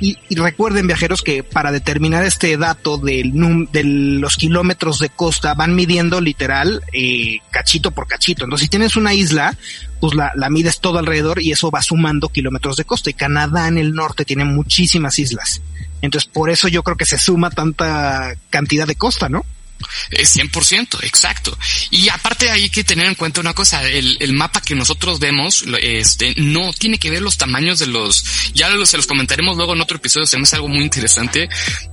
Y, 0.00 0.18
recuerden 0.36 0.86
viajeros 0.86 1.22
que 1.22 1.42
para 1.42 1.72
determinar 1.72 2.24
este 2.24 2.56
dato 2.56 2.98
del 2.98 3.32
de 3.72 3.84
los 3.84 4.36
kilómetros 4.36 4.98
de 4.98 5.08
costa 5.08 5.54
van 5.54 5.74
midiendo 5.74 6.20
literal 6.20 6.82
eh, 6.92 7.38
cachito 7.50 7.90
por 7.90 8.06
cachito. 8.06 8.44
Entonces 8.44 8.64
si 8.64 8.68
tienes 8.68 8.96
una 8.96 9.14
isla, 9.14 9.56
pues 10.00 10.14
la, 10.14 10.32
la 10.34 10.50
mides 10.50 10.80
todo 10.80 10.98
alrededor 10.98 11.40
y 11.40 11.52
eso 11.52 11.70
va 11.70 11.82
sumando 11.82 12.28
kilómetros 12.28 12.76
de 12.76 12.84
costa. 12.84 13.10
Y 13.10 13.14
Canadá 13.14 13.68
en 13.68 13.78
el 13.78 13.94
norte 13.94 14.24
tiene 14.24 14.44
muchísimas 14.44 15.18
islas. 15.18 15.62
Entonces 16.02 16.28
por 16.30 16.50
eso 16.50 16.68
yo 16.68 16.82
creo 16.82 16.96
que 16.96 17.06
se 17.06 17.18
suma 17.18 17.50
tanta 17.50 18.34
cantidad 18.50 18.86
de 18.86 18.96
costa, 18.96 19.28
¿no? 19.28 19.44
Es 20.10 20.36
100%, 20.36 21.02
exacto. 21.04 21.56
Y 21.90 22.08
aparte 22.08 22.50
hay 22.50 22.70
que 22.70 22.84
tener 22.84 23.06
en 23.06 23.14
cuenta 23.14 23.40
una 23.40 23.54
cosa, 23.54 23.84
el, 23.86 24.16
el, 24.20 24.32
mapa 24.32 24.60
que 24.60 24.74
nosotros 24.74 25.18
vemos, 25.18 25.64
este, 25.80 26.34
no 26.36 26.72
tiene 26.72 26.98
que 26.98 27.10
ver 27.10 27.22
los 27.22 27.36
tamaños 27.36 27.78
de 27.78 27.86
los, 27.86 28.24
ya 28.54 28.68
se 28.84 28.96
los 28.96 29.06
comentaremos 29.06 29.56
luego 29.56 29.74
en 29.74 29.80
otro 29.80 29.96
episodio, 29.96 30.26
se 30.26 30.38
me 30.38 30.44
algo 30.52 30.68
muy 30.68 30.82
interesante, 30.82 31.48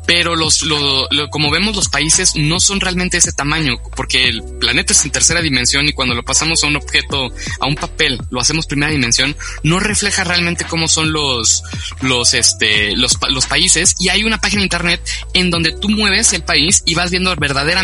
pero 0.05 0.35
los, 0.35 0.63
lo, 0.63 1.07
como 1.29 1.51
vemos 1.51 1.75
los 1.75 1.89
países 1.89 2.35
no 2.35 2.59
son 2.59 2.79
realmente 2.79 3.17
ese 3.17 3.31
tamaño, 3.31 3.77
porque 3.95 4.27
el 4.27 4.43
planeta 4.59 4.93
es 4.93 5.05
en 5.05 5.11
tercera 5.11 5.41
dimensión 5.41 5.87
y 5.87 5.93
cuando 5.93 6.15
lo 6.15 6.23
pasamos 6.23 6.63
a 6.63 6.67
un 6.67 6.75
objeto, 6.75 7.29
a 7.59 7.67
un 7.67 7.75
papel, 7.75 8.19
lo 8.31 8.39
hacemos 8.39 8.65
primera 8.65 8.91
dimensión, 8.91 9.35
no 9.63 9.79
refleja 9.79 10.23
realmente 10.23 10.65
cómo 10.65 10.87
son 10.87 11.11
los, 11.13 11.63
los, 12.01 12.33
este, 12.33 12.95
los, 12.95 13.17
los 13.29 13.45
países 13.45 13.95
y 13.99 14.09
hay 14.09 14.23
una 14.23 14.39
página 14.39 14.61
de 14.61 14.65
internet 14.65 15.01
en 15.33 15.51
donde 15.51 15.71
tú 15.73 15.89
mueves 15.89 16.33
el 16.33 16.43
país 16.43 16.83
y 16.85 16.95
vas 16.95 17.11
viendo 17.11 17.35
verdaderamente 17.35 17.78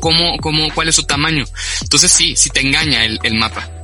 cómo, 0.00 0.36
cómo, 0.38 0.72
cuál 0.74 0.88
es 0.88 0.94
su 0.94 1.04
tamaño. 1.04 1.44
Entonces 1.80 2.12
sí, 2.12 2.36
sí 2.36 2.50
te 2.50 2.60
engaña 2.60 3.04
el, 3.04 3.18
el 3.22 3.34
mapa. 3.34 3.81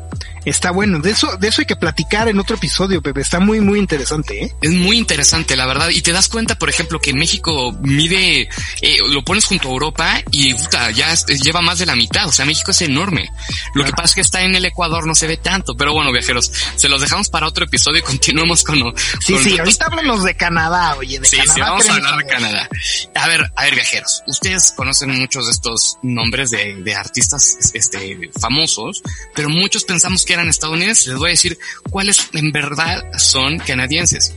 Está 0.49 0.71
bueno, 0.71 0.99
de 0.99 1.11
eso, 1.11 1.37
de 1.37 1.49
eso 1.49 1.61
hay 1.61 1.67
que 1.67 1.77
platicar 1.77 2.27
en 2.27 2.39
otro 2.39 2.57
episodio, 2.57 3.03
Pepe. 3.03 3.21
Está 3.21 3.39
muy, 3.39 3.61
muy 3.61 3.79
interesante, 3.79 4.45
¿eh? 4.45 4.55
Es 4.63 4.71
muy 4.71 4.97
interesante, 4.97 5.57
la 5.57 5.67
verdad. 5.67 5.91
Y 5.91 6.01
te 6.01 6.11
das 6.13 6.31
cuenta, 6.31 6.59
por 6.59 6.71
ejemplo, 6.71 6.99
que 7.01 7.13
México 7.13 7.77
mide, 7.83 8.49
eh, 8.81 8.99
lo 9.11 9.23
pones 9.23 9.45
junto 9.45 9.69
a 9.69 9.73
Europa 9.73 10.23
y 10.31 10.55
puta, 10.55 10.91
ya 10.91 11.15
lleva 11.43 11.61
más 11.61 11.79
de 11.79 11.87
la 11.87 11.95
mitad. 11.95 12.27
O 12.27 12.33
sea, 12.33 12.47
México 12.47 12.71
es 12.71 12.81
enorme. 12.81 13.29
Lo 13.75 13.85
que 13.85 13.91
pasa 13.91 14.05
es 14.05 14.15
que 14.15 14.21
está 14.23 14.43
en 14.43 14.55
el 14.55 14.65
Ecuador, 14.65 15.07
no 15.07 15.15
se 15.15 15.27
ve 15.27 15.37
tanto. 15.37 15.77
Pero 15.77 15.93
bueno, 15.93 16.13
viajeros, 16.13 16.51
se 16.77 16.89
los 16.89 17.03
dejamos 17.03 17.29
para 17.29 17.47
otro 17.47 17.67
episodio 17.67 17.99
y 17.99 18.03
continuamos 18.03 18.65
con. 18.65 18.79
Sí, 19.21 19.37
sí, 19.43 19.59
ahorita 19.59 19.85
hablamos 19.85 20.25
de 20.25 20.35
Canadá, 20.35 20.97
oye, 20.97 21.19
de 21.19 21.27
sí, 21.27 21.37
Canadá. 21.37 21.55
Sí, 21.55 21.61
vamos 21.61 21.89
a 21.89 21.95
hablar 21.95 22.17
de 22.17 22.27
Canadá. 22.27 22.69
A 23.15 23.29
ver, 23.29 23.53
a 23.55 23.65
ver, 23.65 23.75
viajeros. 23.75 24.23
Ustedes 24.27 24.73
conocen 24.75 25.11
muchos 25.11 25.45
de 25.45 25.53
estos 25.53 25.99
nombres 26.03 26.51
de, 26.51 26.77
de 26.77 26.95
artistas, 26.95 27.59
este, 27.75 28.31
famosos, 28.41 29.03
pero 29.35 29.51
muchos 29.51 29.85
pensamos 29.85 30.25
que 30.25 30.38
eran 30.39 30.49
estadounidenses. 30.51 31.07
Les 31.09 31.17
voy 31.17 31.29
a 31.29 31.33
decir 31.33 31.59
cuáles 31.91 32.29
en 32.33 32.51
verdad 32.53 33.03
son 33.19 33.59
canadienses. 33.59 34.33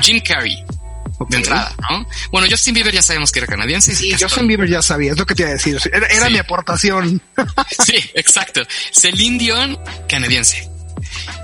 Jim 0.00 0.20
Carrey. 0.20 0.56
De 1.30 1.36
entrada, 1.38 1.74
¿no? 1.88 2.06
Bueno, 2.30 2.46
Justin 2.50 2.74
Bieber 2.74 2.92
ya 2.92 3.00
sabemos 3.00 3.32
que 3.32 3.38
era 3.38 3.46
canadiense. 3.46 3.94
Sí, 3.96 4.12
Justin 4.20 4.46
Bieber 4.48 4.68
ya 4.68 4.82
sabía, 4.82 5.12
es 5.12 5.18
lo 5.18 5.24
que 5.24 5.34
te 5.34 5.42
iba 5.42 5.50
a 5.50 5.54
decir. 5.54 5.80
Era, 5.90 6.06
era 6.08 6.26
Sí. 6.26 6.32
mi 6.32 6.38
aportación. 6.38 7.22
Sí, 7.86 7.94
exacto. 8.14 8.60
Celine 8.92 9.38
Dion, 9.38 9.78
canadiense. 10.08 10.68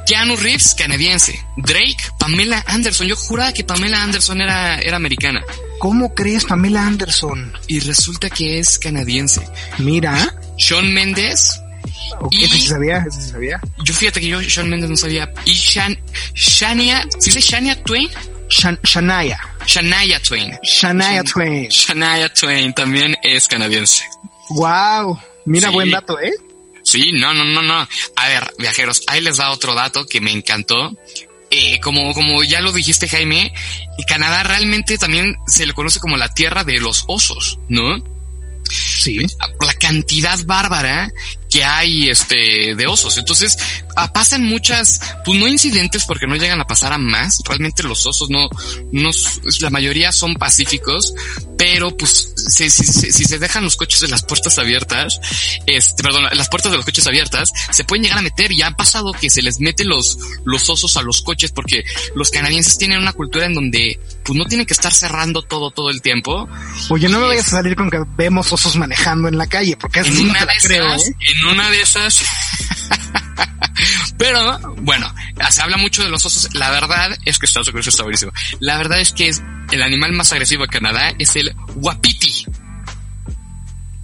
Keanu 0.07 0.37
Reeves, 0.37 0.75
canadiense. 0.75 1.43
Drake, 1.57 1.97
Pamela 2.19 2.63
Anderson. 2.67 3.07
Yo 3.07 3.17
juraba 3.17 3.53
que 3.53 3.65
Pamela 3.65 4.03
Anderson 4.03 4.43
era, 4.43 4.79
era 4.79 4.97
americana. 4.97 5.43
¿Cómo 5.79 6.15
crees, 6.15 6.45
Pamela 6.45 6.87
Anderson? 6.87 7.53
Y 7.67 7.81
resulta 7.81 8.29
que 8.29 8.59
es 8.59 8.79
canadiense. 8.79 9.41
Mira, 9.79 10.35
Sean 10.59 10.93
Mendes. 10.93 11.62
Ok, 12.21 12.35
Y- 12.35 12.45
ese 12.45 12.55
sí 12.59 12.67
sabía, 12.69 13.05
ese 13.09 13.21
sí 13.23 13.31
sabía. 13.31 13.61
Yo 13.85 13.95
fíjate 13.95 14.21
que 14.21 14.29
yo 14.29 14.43
Sean 14.43 14.69
Mendes 14.71 14.91
no 14.91 14.97
sabía. 14.97 15.33
Y 15.45 15.53
Shan, 15.55 15.99
Shania, 16.35 17.07
¿sí 17.19 17.31
dice 17.31 17.41
Shania 17.41 17.83
Twain? 17.83 18.09
Shan- 18.49 18.79
Shania, 18.83 19.41
Shania 19.67 20.21
Twain. 20.21 20.59
Shania 20.63 21.23
Shan- 21.23 21.25
Twain. 21.33 21.69
Shania 21.71 22.29
Twain 22.35 22.73
también 22.75 23.17
es 23.23 23.49
canadiense. 23.49 24.05
Wow, 24.51 25.19
mira 25.47 25.69
Sí. 25.69 25.75
buen 25.75 25.91
dato, 25.91 26.19
¿eh? 26.21 26.33
Sí, 26.85 27.13
no, 27.13 27.33
no, 27.33 27.45
no, 27.45 27.63
no. 27.63 27.89
A 28.17 28.29
ver, 28.29 28.53
viajeros, 28.59 29.03
ahí 29.07 29.21
les 29.21 29.37
da 29.39 29.51
otro 29.53 29.75
dato 29.75 30.05
que 30.07 30.21
me 30.21 30.33
encantó. 30.33 30.93
Eh, 31.51 31.79
como, 31.81 32.13
como 32.15 32.43
ya 32.43 32.61
lo 32.61 32.73
dijiste, 32.73 33.09
Jaime, 33.09 33.53
Canadá 34.09 34.43
realmente 34.43 34.97
también 34.99 35.37
se 35.47 35.65
le 35.67 35.75
conoce 35.75 36.01
como 36.01 36.17
la 36.17 36.33
tierra 36.33 36.65
de 36.65 36.81
los 36.81 37.05
osos, 37.09 37.59
¿no? 37.69 38.03
Sí. 38.71 39.19
la 39.61 39.75
cantidad 39.75 40.39
bárbara 40.45 41.11
que 41.53 41.65
hay 41.65 42.09
este 42.09 42.75
de 42.75 42.87
osos. 42.87 43.19
Entonces, 43.19 43.59
ah, 43.97 44.13
pasan 44.13 44.45
muchas, 44.45 45.01
pues 45.25 45.39
no 45.39 45.47
incidentes 45.49 46.05
porque 46.07 46.27
no 46.27 46.37
llegan 46.37 46.61
a 46.61 46.67
pasar 46.67 46.93
a 46.93 46.99
más. 46.99 47.39
Realmente 47.47 47.83
los 47.83 48.07
osos 48.07 48.31
no, 48.31 48.49
no, 48.93 49.11
la 49.61 49.71
mayoría 49.71 50.13
son 50.13 50.35
pacíficos, 50.35 51.13
pero 51.59 51.97
pues 51.97 52.33
si, 52.49 52.71
si, 52.71 52.85
si- 52.85 53.13
si 53.13 53.25
se 53.25 53.39
dejan 53.39 53.65
los 53.65 53.77
coches 53.77 54.01
de 54.01 54.09
las 54.09 54.23
puertas 54.23 54.59
abiertas, 54.59 55.21
este, 55.67 56.03
perdón, 56.03 56.25
las 56.33 56.49
puertas 56.49 56.71
de 56.73 56.77
los 56.79 56.85
coches 56.87 57.07
abiertas, 57.07 57.51
se 57.71 57.85
pueden 57.85 58.05
llegar 58.05 58.19
a 58.19 58.23
meter. 58.23 58.53
Y 58.53 58.63
ha 58.63 58.71
pasado 58.73 59.13
que 59.13 59.29
se 59.31 59.43
les 59.43 59.61
mete 59.61 59.85
los, 59.85 60.19
los 60.45 60.69
osos 60.71 60.97
a 60.97 61.03
los 61.03 61.23
coches 61.23 61.53
porque 61.53 61.85
los 62.15 62.31
canadienses 62.31 62.79
tienen 62.79 62.99
una 62.99 63.13
cultura 63.13 63.47
en 63.47 63.55
donde 63.55 64.01
pues 64.25 64.39
no 64.39 64.45
tienen 64.47 64.67
que 64.67 64.75
estar 64.75 64.93
cerrando 64.95 65.43
todo 65.43 65.71
todo 65.71 65.91
el 65.91 66.01
tiempo. 66.03 66.49
Oye, 66.91 67.09
no 67.09 67.19
me 67.21 67.27
vayas 67.27 67.45
a 67.45 67.47
es- 67.49 67.53
salir 67.53 67.77
con 67.77 67.91
que 67.91 67.99
vemos 68.17 68.53
osos 68.53 68.77
manejando 68.77 69.29
en 69.29 69.37
la 69.39 69.47
calle, 69.47 69.77
porque 69.77 70.03
no 70.03 70.21
una 70.23 70.39
te 70.41 70.47
la 70.47 70.53
creo, 70.63 70.87
¿eh? 70.95 70.99
en 71.21 71.42
una 71.47 71.71
de 71.71 71.81
esas. 71.81 72.23
Pero, 74.19 74.59
bueno, 74.79 75.13
se 75.51 75.63
habla 75.63 75.77
mucho 75.77 76.03
de 76.03 76.09
los 76.09 76.25
osos. 76.25 76.55
La 76.55 76.71
verdad 76.71 77.17
es 77.25 77.39
que 77.39 77.47
Estados 77.47 77.69
Unidos 77.69 77.89
está 77.89 78.03
buenísimo. 78.03 78.33
La 78.61 78.77
verdad 78.77 79.01
es 79.01 79.13
que 79.13 79.29
es 79.29 79.43
el 79.73 79.83
animal 79.83 80.13
más 80.13 80.33
agresivo 80.33 80.63
de 80.63 80.69
Canadá 80.69 81.13
es 81.19 81.35
el 81.37 81.55
guapiti. 81.75 82.47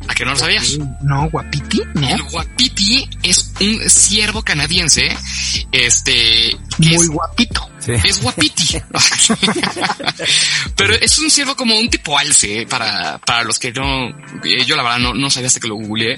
¿A 0.09 0.15
que 0.15 0.25
no 0.25 0.31
lo 0.31 0.37
sabías? 0.39 0.79
No, 1.03 1.29
guapiti, 1.31 1.83
no. 1.95 2.09
El 2.09 2.23
guapiti 2.23 3.09
es 3.23 3.53
un 3.61 3.91
ciervo 3.91 4.43
canadiense, 4.43 5.15
este, 5.71 6.57
Muy 6.79 6.95
es, 6.95 7.09
guapito. 7.09 7.68
Sí. 7.81 7.93
es 8.05 8.21
guapiti. 8.21 8.79
Pero 10.77 10.95
es 10.95 11.19
un 11.19 11.31
ciervo 11.31 11.57
como 11.57 11.79
un 11.79 11.89
tipo 11.89 12.19
alce, 12.19 12.67
para, 12.67 13.19
para 13.19 13.45
los 13.45 13.59
que 13.59 13.73
no, 13.73 14.09
eh, 14.45 14.65
yo 14.67 14.77
la 14.77 14.83
verdad 14.83 14.99
no, 14.99 15.15
no 15.15 15.31
sabía 15.31 15.49
hasta 15.49 15.61
que 15.61 15.69
lo 15.69 15.77
googleé, 15.77 16.17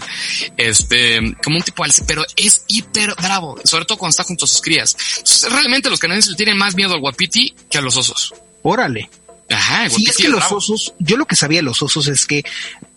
este, 0.57 1.21
como 1.43 1.57
un 1.57 1.63
tipo 1.63 1.85
alce, 1.85 2.05
pero 2.07 2.25
es 2.37 2.63
hiper 2.69 3.15
bravo, 3.21 3.59
sobre 3.65 3.85
todo 3.85 3.99
cuando 3.99 4.11
está 4.11 4.25
junto 4.25 4.45
a 4.45 4.49
sus 4.49 4.61
crías. 4.61 4.97
Entonces, 5.19 5.53
realmente 5.53 5.91
los 5.91 5.99
canadienses 6.01 6.33
le 6.33 6.37
tienen 6.37 6.57
más 6.59 6.75
miedo 6.75 6.95
al 6.95 7.01
guapiti 7.01 7.55
que 7.71 7.79
a 7.79 7.81
los 7.81 7.97
osos. 7.97 8.35
Órale. 8.63 9.11
Ajá, 9.49 9.91
Sí, 9.91 10.07
es 10.09 10.17
que 10.17 10.29
los 10.29 10.41
bravo. 10.41 10.57
osos, 10.57 10.95
yo 11.01 11.17
lo 11.17 11.27
que 11.27 11.35
sabía 11.35 11.59
de 11.59 11.65
los 11.65 11.83
osos 11.83 12.07
es 12.07 12.25
que 12.25 12.45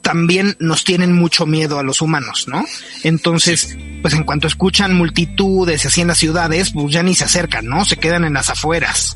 también 0.03 0.55
nos 0.59 0.83
tienen 0.83 1.13
mucho 1.13 1.47
miedo 1.47 1.79
a 1.79 1.83
los 1.83 2.01
humanos, 2.01 2.45
¿no? 2.47 2.63
Entonces, 3.03 3.75
pues 4.01 4.13
en 4.13 4.23
cuanto 4.23 4.45
escuchan 4.47 4.93
multitudes 4.95 5.83
y 5.83 5.87
así 5.87 6.01
en 6.01 6.07
las 6.09 6.19
ciudades, 6.19 6.71
pues 6.71 6.93
ya 6.93 7.01
ni 7.01 7.15
se 7.15 7.23
acercan, 7.23 7.65
¿no? 7.65 7.85
Se 7.85 7.97
quedan 7.97 8.23
en 8.25 8.33
las 8.33 8.49
afueras. 8.51 9.15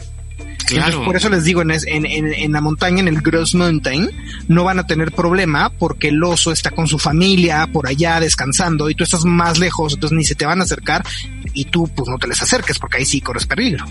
Entonces, 0.69 0.95
por 1.05 1.15
eso 1.15 1.29
les 1.29 1.43
digo, 1.45 1.61
en, 1.61 1.71
en- 1.71 2.05
en 2.33 2.51
la 2.51 2.59
montaña, 2.61 2.99
en 2.99 3.07
el 3.07 3.21
Gross 3.21 3.55
Mountain, 3.55 4.09
no 4.49 4.63
van 4.65 4.79
a 4.79 4.87
tener 4.87 5.11
problema 5.13 5.69
porque 5.69 6.09
el 6.09 6.21
oso 6.23 6.51
está 6.51 6.71
con 6.71 6.87
su 6.87 6.99
familia 6.99 7.67
por 7.71 7.87
allá 7.87 8.19
descansando 8.19 8.89
y 8.89 8.95
tú 8.95 9.03
estás 9.05 9.23
más 9.23 9.59
lejos, 9.59 9.93
entonces 9.93 10.17
ni 10.17 10.25
se 10.25 10.35
te 10.35 10.45
van 10.45 10.59
a 10.59 10.63
acercar 10.63 11.05
y 11.53 11.65
tú 11.65 11.87
pues 11.95 12.09
no 12.09 12.17
te 12.17 12.27
les 12.27 12.41
acerques 12.41 12.79
porque 12.79 12.97
ahí 12.97 13.05
sí 13.05 13.21
corres 13.21 13.45
peligro. 13.45 13.85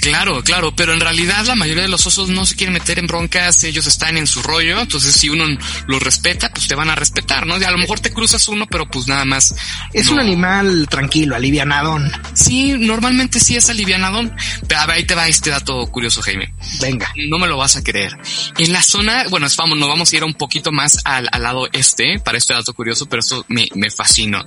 Claro, 0.00 0.42
claro, 0.42 0.74
pero 0.74 0.92
en 0.92 1.00
realidad 1.00 1.44
la 1.46 1.54
mayoría 1.54 1.82
de 1.82 1.88
los 1.88 2.06
osos 2.06 2.28
no 2.28 2.46
se 2.46 2.56
quieren 2.56 2.74
meter 2.74 2.98
en 2.98 3.06
broncas, 3.06 3.64
ellos 3.64 3.86
están 3.86 4.16
en 4.16 4.26
su 4.26 4.42
rollo, 4.42 4.80
entonces 4.80 5.14
si 5.14 5.28
uno 5.28 5.44
los 5.86 6.02
respeta, 6.02 6.50
pues 6.52 6.68
te 6.68 6.74
van 6.74 6.90
a 6.90 6.94
respetar, 6.94 7.46
¿no? 7.46 7.58
Y 7.58 7.64
a 7.64 7.70
lo 7.70 7.78
mejor 7.78 8.00
te 8.00 8.12
cruzas 8.12 8.48
uno, 8.48 8.66
pero 8.66 8.88
pues 8.88 9.06
nada 9.06 9.24
más. 9.24 9.54
Es 9.92 10.06
no. 10.06 10.12
un 10.12 10.20
animal 10.20 10.86
tranquilo, 10.88 11.36
alivianadón. 11.36 12.10
Sí, 12.34 12.72
normalmente 12.78 13.40
sí 13.40 13.56
es 13.56 13.68
alivianadón, 13.70 14.34
pero 14.66 14.80
a 14.80 14.86
ver, 14.86 14.96
ahí 14.96 15.04
te 15.04 15.14
va 15.14 15.28
este 15.28 15.50
dato 15.50 15.86
curioso, 15.88 16.22
Jaime. 16.22 16.52
Venga. 16.80 17.12
No 17.28 17.38
me 17.38 17.46
lo 17.46 17.56
vas 17.56 17.76
a 17.76 17.82
creer. 17.82 18.16
En 18.58 18.72
la 18.72 18.82
zona, 18.82 19.24
bueno, 19.28 19.46
vamos, 19.56 19.78
nos 19.78 19.88
vamos 19.88 20.12
a 20.12 20.16
ir 20.16 20.24
un 20.24 20.34
poquito 20.34 20.72
más 20.72 21.00
al, 21.04 21.28
al 21.30 21.42
lado 21.42 21.68
este 21.72 22.18
para 22.20 22.38
este 22.38 22.54
dato 22.54 22.72
curioso, 22.74 23.06
pero 23.06 23.20
esto 23.20 23.44
me, 23.48 23.68
me 23.74 23.90
fascinó. 23.90 24.44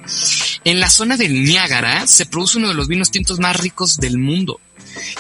En 0.63 0.80
la 0.80 0.89
zona 0.89 1.18
del 1.18 1.44
Niágara 1.44 2.08
se 2.08 2.26
produce 2.26 2.58
uno 2.58 2.70
de 2.70 2.74
los 2.74 2.88
vinos 2.88 3.12
tintos 3.12 3.39
más 3.39 3.60
ricos 3.60 3.98
del 3.98 4.18
mundo, 4.18 4.60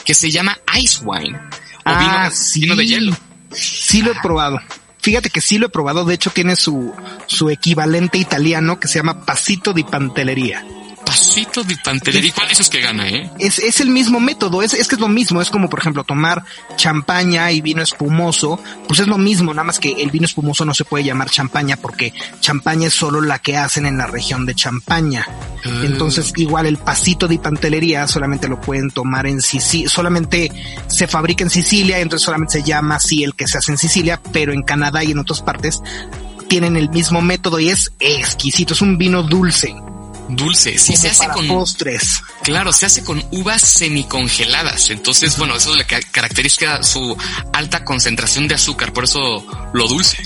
que 0.05 0.13
se 0.13 0.31
llama 0.31 0.57
Ice 0.79 1.01
Wine. 1.03 1.37
O 1.37 1.41
Ah, 1.85 1.99
vino, 2.29 2.35
sí. 2.35 2.61
vino 2.61 2.75
de 2.75 2.85
hielo. 2.85 3.17
Sí 3.51 4.01
lo 4.01 4.11
he 4.11 4.15
probado. 4.21 4.59
Fíjate 4.99 5.29
que 5.29 5.41
sí 5.41 5.57
lo 5.57 5.65
he 5.67 5.69
probado. 5.69 6.05
De 6.05 6.13
hecho, 6.13 6.29
tiene 6.31 6.55
su, 6.55 6.93
su 7.27 7.49
equivalente 7.49 8.17
italiano 8.17 8.79
que 8.79 8.87
se 8.87 8.99
llama 8.99 9.25
Pasito 9.25 9.73
di 9.73 9.83
Pantelería. 9.83 10.65
Pasito 11.05 11.63
de 11.63 11.77
pantelería. 11.77 12.29
¿Y 12.29 12.31
cuál 12.31 12.47
dices 12.47 12.69
que 12.69 12.81
gana, 12.81 13.07
eh? 13.07 13.29
Es, 13.39 13.59
es 13.59 13.81
el 13.81 13.89
mismo 13.89 14.19
método, 14.19 14.61
es, 14.61 14.73
es 14.73 14.87
que 14.87 14.95
es 14.95 15.01
lo 15.01 15.07
mismo, 15.07 15.41
es 15.41 15.49
como 15.49 15.69
por 15.69 15.79
ejemplo 15.79 16.03
tomar 16.03 16.43
champaña 16.75 17.51
y 17.51 17.61
vino 17.61 17.81
espumoso, 17.81 18.59
pues 18.87 18.99
es 18.99 19.07
lo 19.07 19.17
mismo, 19.17 19.53
nada 19.53 19.65
más 19.65 19.79
que 19.79 19.91
el 19.91 20.11
vino 20.11 20.25
espumoso 20.25 20.65
no 20.65 20.73
se 20.73 20.85
puede 20.85 21.03
llamar 21.03 21.29
champaña 21.29 21.77
porque 21.77 22.13
champaña 22.39 22.87
es 22.87 22.93
solo 22.93 23.21
la 23.21 23.39
que 23.39 23.57
hacen 23.57 23.85
en 23.85 23.97
la 23.97 24.07
región 24.07 24.45
de 24.45 24.55
Champaña. 24.55 25.25
Ah. 25.65 25.81
Entonces 25.83 26.33
igual 26.37 26.65
el 26.65 26.77
pasito 26.77 27.27
de 27.27 27.39
pantelería 27.39 28.07
solamente 28.07 28.47
lo 28.47 28.59
pueden 28.59 28.91
tomar 28.91 29.27
en 29.27 29.41
Sicilia, 29.41 29.89
solamente 29.89 30.51
se 30.87 31.07
fabrica 31.07 31.43
en 31.43 31.49
Sicilia, 31.49 31.99
entonces 31.99 32.25
solamente 32.25 32.59
se 32.59 32.63
llama 32.63 32.95
así 32.95 33.23
el 33.23 33.35
que 33.35 33.47
se 33.47 33.57
hace 33.57 33.71
en 33.71 33.77
Sicilia, 33.77 34.21
pero 34.31 34.53
en 34.53 34.63
Canadá 34.63 35.03
y 35.03 35.11
en 35.11 35.19
otras 35.19 35.41
partes 35.41 35.81
tienen 36.47 36.75
el 36.77 36.89
mismo 36.89 37.21
método 37.21 37.59
y 37.59 37.69
es 37.69 37.91
exquisito, 37.99 38.73
es 38.73 38.81
un 38.81 38.97
vino 38.97 39.23
dulce. 39.23 39.73
Dulce, 40.29 40.77
sí, 40.77 40.95
se 40.95 41.09
hace 41.09 41.27
con... 41.27 41.47
postres. 41.47 42.21
Claro, 42.43 42.71
se 42.71 42.85
hace 42.85 43.03
con 43.03 43.23
uvas 43.31 43.61
semicongeladas. 43.61 44.89
Entonces, 44.89 45.37
bueno, 45.37 45.55
eso 45.55 45.73
que 45.87 46.01
caracteriza 46.11 46.83
su 46.83 47.15
alta 47.51 47.83
concentración 47.83 48.47
de 48.47 48.55
azúcar, 48.55 48.93
por 48.93 49.05
eso 49.05 49.45
lo 49.73 49.87
dulce. 49.87 50.23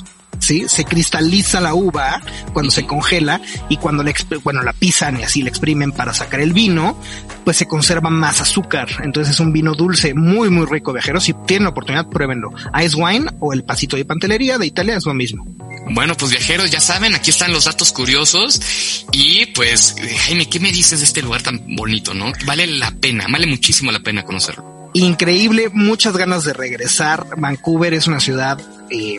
¿Sí? 0.47 0.67
Se 0.67 0.85
cristaliza 0.85 1.59
la 1.59 1.73
uva 1.73 2.21
cuando 2.53 2.71
se 2.71 2.85
congela 2.85 3.41
y 3.69 3.77
cuando 3.77 4.03
la, 4.03 4.13
bueno, 4.43 4.63
la 4.63 4.73
pisan 4.73 5.19
y 5.19 5.23
así 5.23 5.41
la 5.41 5.49
exprimen 5.49 5.91
para 5.91 6.13
sacar 6.13 6.39
el 6.39 6.53
vino, 6.53 6.99
pues 7.43 7.57
se 7.57 7.67
conserva 7.67 8.09
más 8.09 8.39
azúcar. 8.41 8.87
Entonces 9.03 9.33
es 9.33 9.39
un 9.39 9.51
vino 9.51 9.73
dulce 9.73 10.13
muy, 10.13 10.49
muy 10.49 10.65
rico, 10.65 10.93
viajeros. 10.93 11.25
Si 11.25 11.33
tienen 11.45 11.65
la 11.65 11.69
oportunidad, 11.69 12.07
pruébenlo. 12.07 12.51
Ice 12.83 12.95
Wine 12.95 13.27
o 13.39 13.53
el 13.53 13.63
pasito 13.63 13.97
de 13.97 14.05
pantelería 14.05 14.57
de 14.57 14.67
Italia 14.67 14.95
es 14.95 15.05
lo 15.05 15.13
mismo. 15.13 15.45
Bueno, 15.89 16.15
pues 16.15 16.31
viajeros, 16.31 16.71
ya 16.71 16.81
saben, 16.81 17.15
aquí 17.15 17.29
están 17.29 17.51
los 17.51 17.65
datos 17.65 17.91
curiosos. 17.91 19.05
Y 19.11 19.47
pues, 19.47 19.95
eh, 19.97 20.17
Jaime, 20.17 20.49
¿qué 20.49 20.59
me 20.59 20.71
dices 20.71 20.99
de 20.99 21.05
este 21.05 21.21
lugar 21.21 21.41
tan 21.41 21.61
bonito, 21.75 22.13
no? 22.13 22.31
Vale 22.45 22.67
la 22.67 22.91
pena, 22.91 23.25
vale 23.29 23.47
muchísimo 23.47 23.91
la 23.91 23.99
pena 23.99 24.23
conocerlo. 24.23 24.77
Increíble, 24.93 25.69
muchas 25.73 26.17
ganas 26.17 26.43
de 26.43 26.53
regresar. 26.53 27.27
Vancouver 27.37 27.93
es 27.93 28.07
una 28.07 28.19
ciudad 28.19 28.59
eh, 28.89 29.17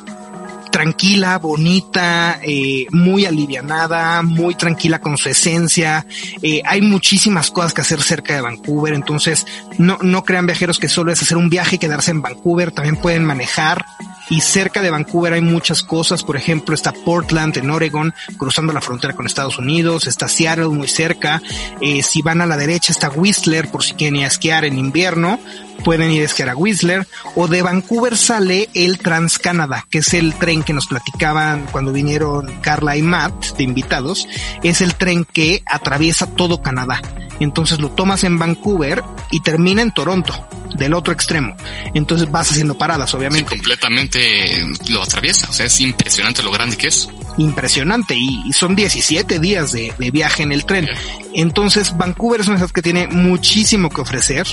tranquila, 0.79 1.39
bonita, 1.39 2.39
eh, 2.41 2.87
muy 2.93 3.25
alivianada, 3.25 4.23
muy 4.23 4.55
tranquila 4.55 5.01
con 5.01 5.19
su 5.19 5.29
esencia. 5.29 6.07
Eh, 6.41 6.63
hay 6.65 6.83
muchísimas 6.83 7.51
cosas 7.51 7.75
que 7.75 7.81
hacer 7.81 8.01
cerca 8.01 8.37
de 8.37 8.43
Vancouver, 8.43 8.95
entonces 8.95 9.45
no, 9.77 9.99
no 10.03 10.23
crean 10.23 10.47
viajeros 10.47 10.79
que 10.79 10.89
solo 10.89 11.11
es 11.11 11.21
hacer 11.21 11.37
un 11.37 11.51
viaje 11.51 11.75
y 11.75 11.79
quedarse 11.81 12.13
en 12.13 12.23
Vancouver, 12.23 12.71
también 12.71 12.95
pueden 12.95 13.25
manejar. 13.25 13.85
Y 14.31 14.41
cerca 14.43 14.83
de 14.83 14.91
Vancouver 14.91 15.33
hay 15.33 15.41
muchas 15.41 15.83
cosas, 15.83 16.23
por 16.23 16.37
ejemplo 16.37 16.75
está 16.75 16.93
Portland 16.93 17.57
en 17.57 17.71
Oregon, 17.71 18.15
cruzando 18.37 18.73
la 18.73 18.83
frontera 18.83 19.15
con 19.15 19.27
Estados 19.27 19.59
Unidos, 19.59 20.07
está 20.07 20.29
Seattle 20.29 20.69
muy 20.69 20.87
cerca, 20.87 21.43
eh, 21.81 22.03
si 22.05 22.23
van 22.23 22.41
a 22.41 22.47
la 22.47 22.59
derecha 22.59 22.93
está 22.93 23.09
Whistler 23.09 23.69
por 23.69 23.83
si 23.83 23.95
quieren 23.95 24.21
esquiar 24.21 24.65
en 24.65 24.79
invierno, 24.79 25.41
pueden 25.85 26.11
ir 26.11 26.23
a 26.23 26.25
esquiar 26.27 26.49
a 26.51 26.57
Whistler, 26.57 27.07
o 27.35 27.49
de 27.49 27.63
Vancouver 27.63 28.17
sale 28.17 28.69
el 28.75 28.99
Trans-Canada, 28.99 29.87
que 29.91 29.99
es 29.99 30.15
el 30.15 30.35
tren 30.35 30.63
que 30.63 30.73
nos 30.73 30.87
platicaban 30.87 31.67
cuando 31.71 31.93
vinieron 31.93 32.47
Carla 32.61 32.97
y 32.97 33.03
Matt 33.03 33.57
de 33.57 33.65
invitados, 33.65 34.27
es 34.63 34.81
el 34.81 34.95
tren 34.95 35.25
que 35.25 35.63
atraviesa 35.67 36.27
todo 36.35 36.63
Canadá. 36.63 37.01
Entonces 37.41 37.79
lo 37.79 37.91
tomas 37.91 38.25
en 38.25 38.39
Vancouver 38.39 39.03
y 39.31 39.41
termina 39.41 39.81
en 39.83 39.93
Toronto, 39.93 40.35
del 40.77 40.93
otro 40.95 41.13
extremo. 41.13 41.55
Entonces 41.95 42.29
vas 42.31 42.51
haciendo 42.51 42.77
paradas, 42.77 43.11
Sí, 43.11 43.17
obviamente. 43.17 43.49
completamente 43.57 44.67
lo 44.89 45.03
atraviesa. 45.05 45.49
O 45.49 45.53
sea, 45.53 45.67
es 45.67 45.81
impresionante 45.81 46.43
lo 46.43 46.51
grande 46.51 46.77
que 46.77 46.89
es. 46.89 47.09
impresionante 47.37 48.17
y, 48.17 48.43
y 48.45 48.53
son 48.53 48.75
17 48.75 49.39
días 49.39 49.71
de, 49.71 49.95
de 49.97 50.11
viaje 50.11 50.43
en 50.43 50.51
el 50.51 50.65
tren. 50.65 50.89
Entonces 51.33 51.97
Vancouver 51.97 52.41
es 52.41 52.49
una 52.49 52.57
ciudad 52.57 52.73
que 52.73 52.83
tiene 52.83 53.07
muchísimo 53.07 53.89
que 53.89 54.01
ofrecer. 54.01 54.45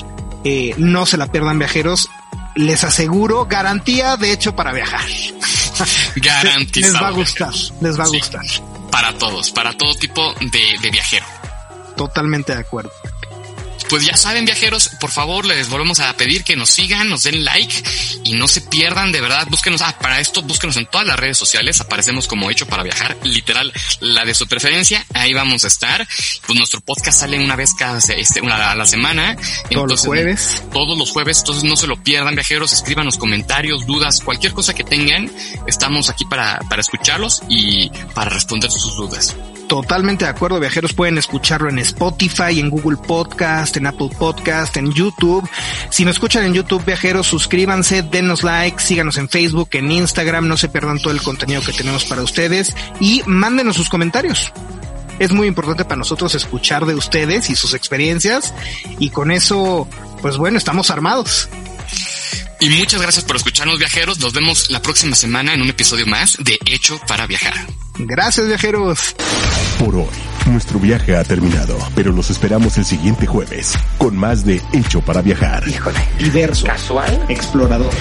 Eh, 0.46 0.74
no 0.78 1.06
se 1.06 1.18
la 1.18 1.28
pierdan 1.28 1.60
viajeros. 1.60 2.08
Les 2.56 2.84
aseguro 2.86 3.46
garantía 3.48 4.16
de 4.16 4.32
hecho 4.32 4.56
para 4.56 4.72
viajar. 4.72 5.02
Garantizado. 6.16 6.94
Les 6.94 7.02
va 7.04 7.08
a 7.08 7.12
gustar, 7.12 7.54
les 7.82 8.00
va 8.00 8.04
a 8.04 8.08
Sí. 8.08 8.18
gustar. 8.18 8.42
Para 8.92 9.14
todos, 9.18 9.52
para 9.52 9.74
todo 9.74 9.94
tipo 9.96 10.34
de, 10.40 10.78
de 10.82 10.90
viajero. 10.92 11.26
Totalmente 11.98 12.54
de 12.54 12.62
acuerdo. 12.62 12.92
Pues 13.90 14.06
ya 14.06 14.18
saben, 14.18 14.46
viajeros, 14.46 14.90
por 15.00 15.12
favor, 15.12 15.46
les 15.46 15.70
volvemos 15.70 16.00
a 16.00 16.16
pedir 16.18 16.44
que 16.44 16.56
nos 16.56 16.70
sigan, 16.70 17.10
nos 17.10 17.24
den 17.24 17.46
like 17.46 17.84
y 18.24 18.34
no 18.34 18.48
se 18.48 18.62
pierdan, 18.62 19.12
de 19.12 19.22
verdad, 19.22 19.48
búsquenos, 19.50 19.82
ah, 19.82 19.98
para 20.00 20.20
esto, 20.20 20.42
búsquenos 20.42 20.76
en 20.78 20.88
todas 20.88 21.06
las 21.06 21.20
redes 21.20 21.38
sociales, 21.38 21.80
aparecemos 21.82 22.28
como 22.28 22.50
hecho 22.50 22.68
para 22.68 22.84
viajar, 22.84 23.16
literal, 23.24 23.72
la 24.00 24.26
de 24.26 24.34
su 24.34 24.48
preferencia, 24.48 25.06
ahí 25.14 25.34
vamos 25.34 25.64
a 25.64 25.68
estar. 25.68 26.08
Pues 26.46 26.58
nuestro 26.58 26.82
podcast 26.82 27.20
sale 27.20 27.38
una 27.40 27.56
vez 27.56 27.74
cada, 27.78 28.00
este, 28.00 28.42
una 28.42 28.72
a 28.72 28.76
la 28.76 28.86
semana. 28.86 29.38
Todos 29.70 29.90
los 29.90 30.02
jueves. 30.02 30.64
Todos 30.72 30.98
los 30.98 31.12
jueves, 31.12 31.40
entonces 31.40 31.64
no 31.64 31.76
se 31.76 31.88
lo 31.88 32.02
pierdan, 32.02 32.36
viajeros, 32.36 32.74
escríbanos 32.74 33.18
comentarios, 33.18 33.86
dudas, 33.86 34.22
cualquier 34.22 34.54
cosa 34.54 34.74
que 34.74 34.84
tengan, 34.84 35.32
estamos 35.68 36.10
aquí 36.10 36.26
para, 36.26 36.60
para 36.70 36.82
escucharlos 36.82 37.44
y 37.50 37.90
para 38.14 38.30
responder 38.32 38.72
sus 38.72 38.96
dudas. 38.96 39.36
Totalmente 39.68 40.26
de 40.26 40.32
acuerdo, 40.32 40.60
viajeros 40.60 40.94
pueden 40.94 41.18
escucharlo 41.18 41.70
en 41.70 41.80
Spotify, 41.80 42.60
en 42.60 42.70
Google 42.70 42.98
Podcast, 42.98 43.76
en 43.78 43.88
Apple 43.88 44.10
Podcast, 44.18 44.78
en 44.78 44.92
YouTube. 44.94 45.50
Si 45.90 46.06
nos 46.06 46.16
escuchan 46.16 46.46
en 46.46 46.54
YouTube, 46.54 46.86
viajeros, 46.86 47.26
suscríbanse, 47.26 48.04
denos 48.04 48.44
like, 48.44 48.80
síganos 48.80 49.18
en 49.18 49.28
Facebook, 49.28 49.70
en 49.72 49.92
Instagram, 49.92 50.48
no 50.48 50.56
se 50.56 50.70
pierdan 50.70 51.00
todo 51.00 51.14
el 51.14 51.22
contenido 51.22 51.62
que 51.62 51.74
tenemos 51.74 52.06
para 52.06 52.22
ustedes 52.22 52.76
y 53.00 53.24
mándenos 53.26 53.76
sus 53.76 53.90
comentarios. 53.90 54.54
Es 55.18 55.32
muy 55.32 55.48
importante 55.48 55.84
para 55.84 55.98
nosotros 55.98 56.36
escuchar 56.36 56.86
de 56.86 56.94
ustedes 56.94 57.50
y 57.50 57.56
sus 57.56 57.74
experiencias 57.74 58.54
y 59.00 59.10
con 59.10 59.32
eso, 59.32 59.88
pues 60.22 60.38
bueno, 60.38 60.60
estamos 60.60 60.92
armados. 60.92 61.50
Y 62.60 62.70
muchas 62.70 63.02
gracias 63.02 63.26
por 63.26 63.36
escucharnos, 63.36 63.78
viajeros. 63.80 64.20
Nos 64.20 64.34
vemos 64.34 64.70
la 64.70 64.82
próxima 64.82 65.16
semana 65.16 65.54
en 65.54 65.62
un 65.62 65.70
episodio 65.70 66.08
más 66.08 66.38
de 66.40 66.58
Hecho 66.66 67.00
para 67.08 67.28
Viajar. 67.28 67.54
Gracias, 67.98 68.48
viajeros. 68.48 69.16
Por 69.80 69.96
hoy, 69.96 70.06
nuestro 70.48 70.80
viaje 70.80 71.16
ha 71.16 71.24
terminado, 71.24 71.78
pero 71.96 72.12
los 72.12 72.30
esperamos 72.30 72.78
el 72.78 72.86
siguiente 72.86 73.26
jueves 73.26 73.74
con 73.98 74.16
más 74.16 74.46
de 74.46 74.62
Hecho 74.74 75.02
para 75.02 75.22
Viajar. 75.22 75.64
Diverso, 76.18 76.66
Casual. 76.66 77.26
explorador. 77.30 77.92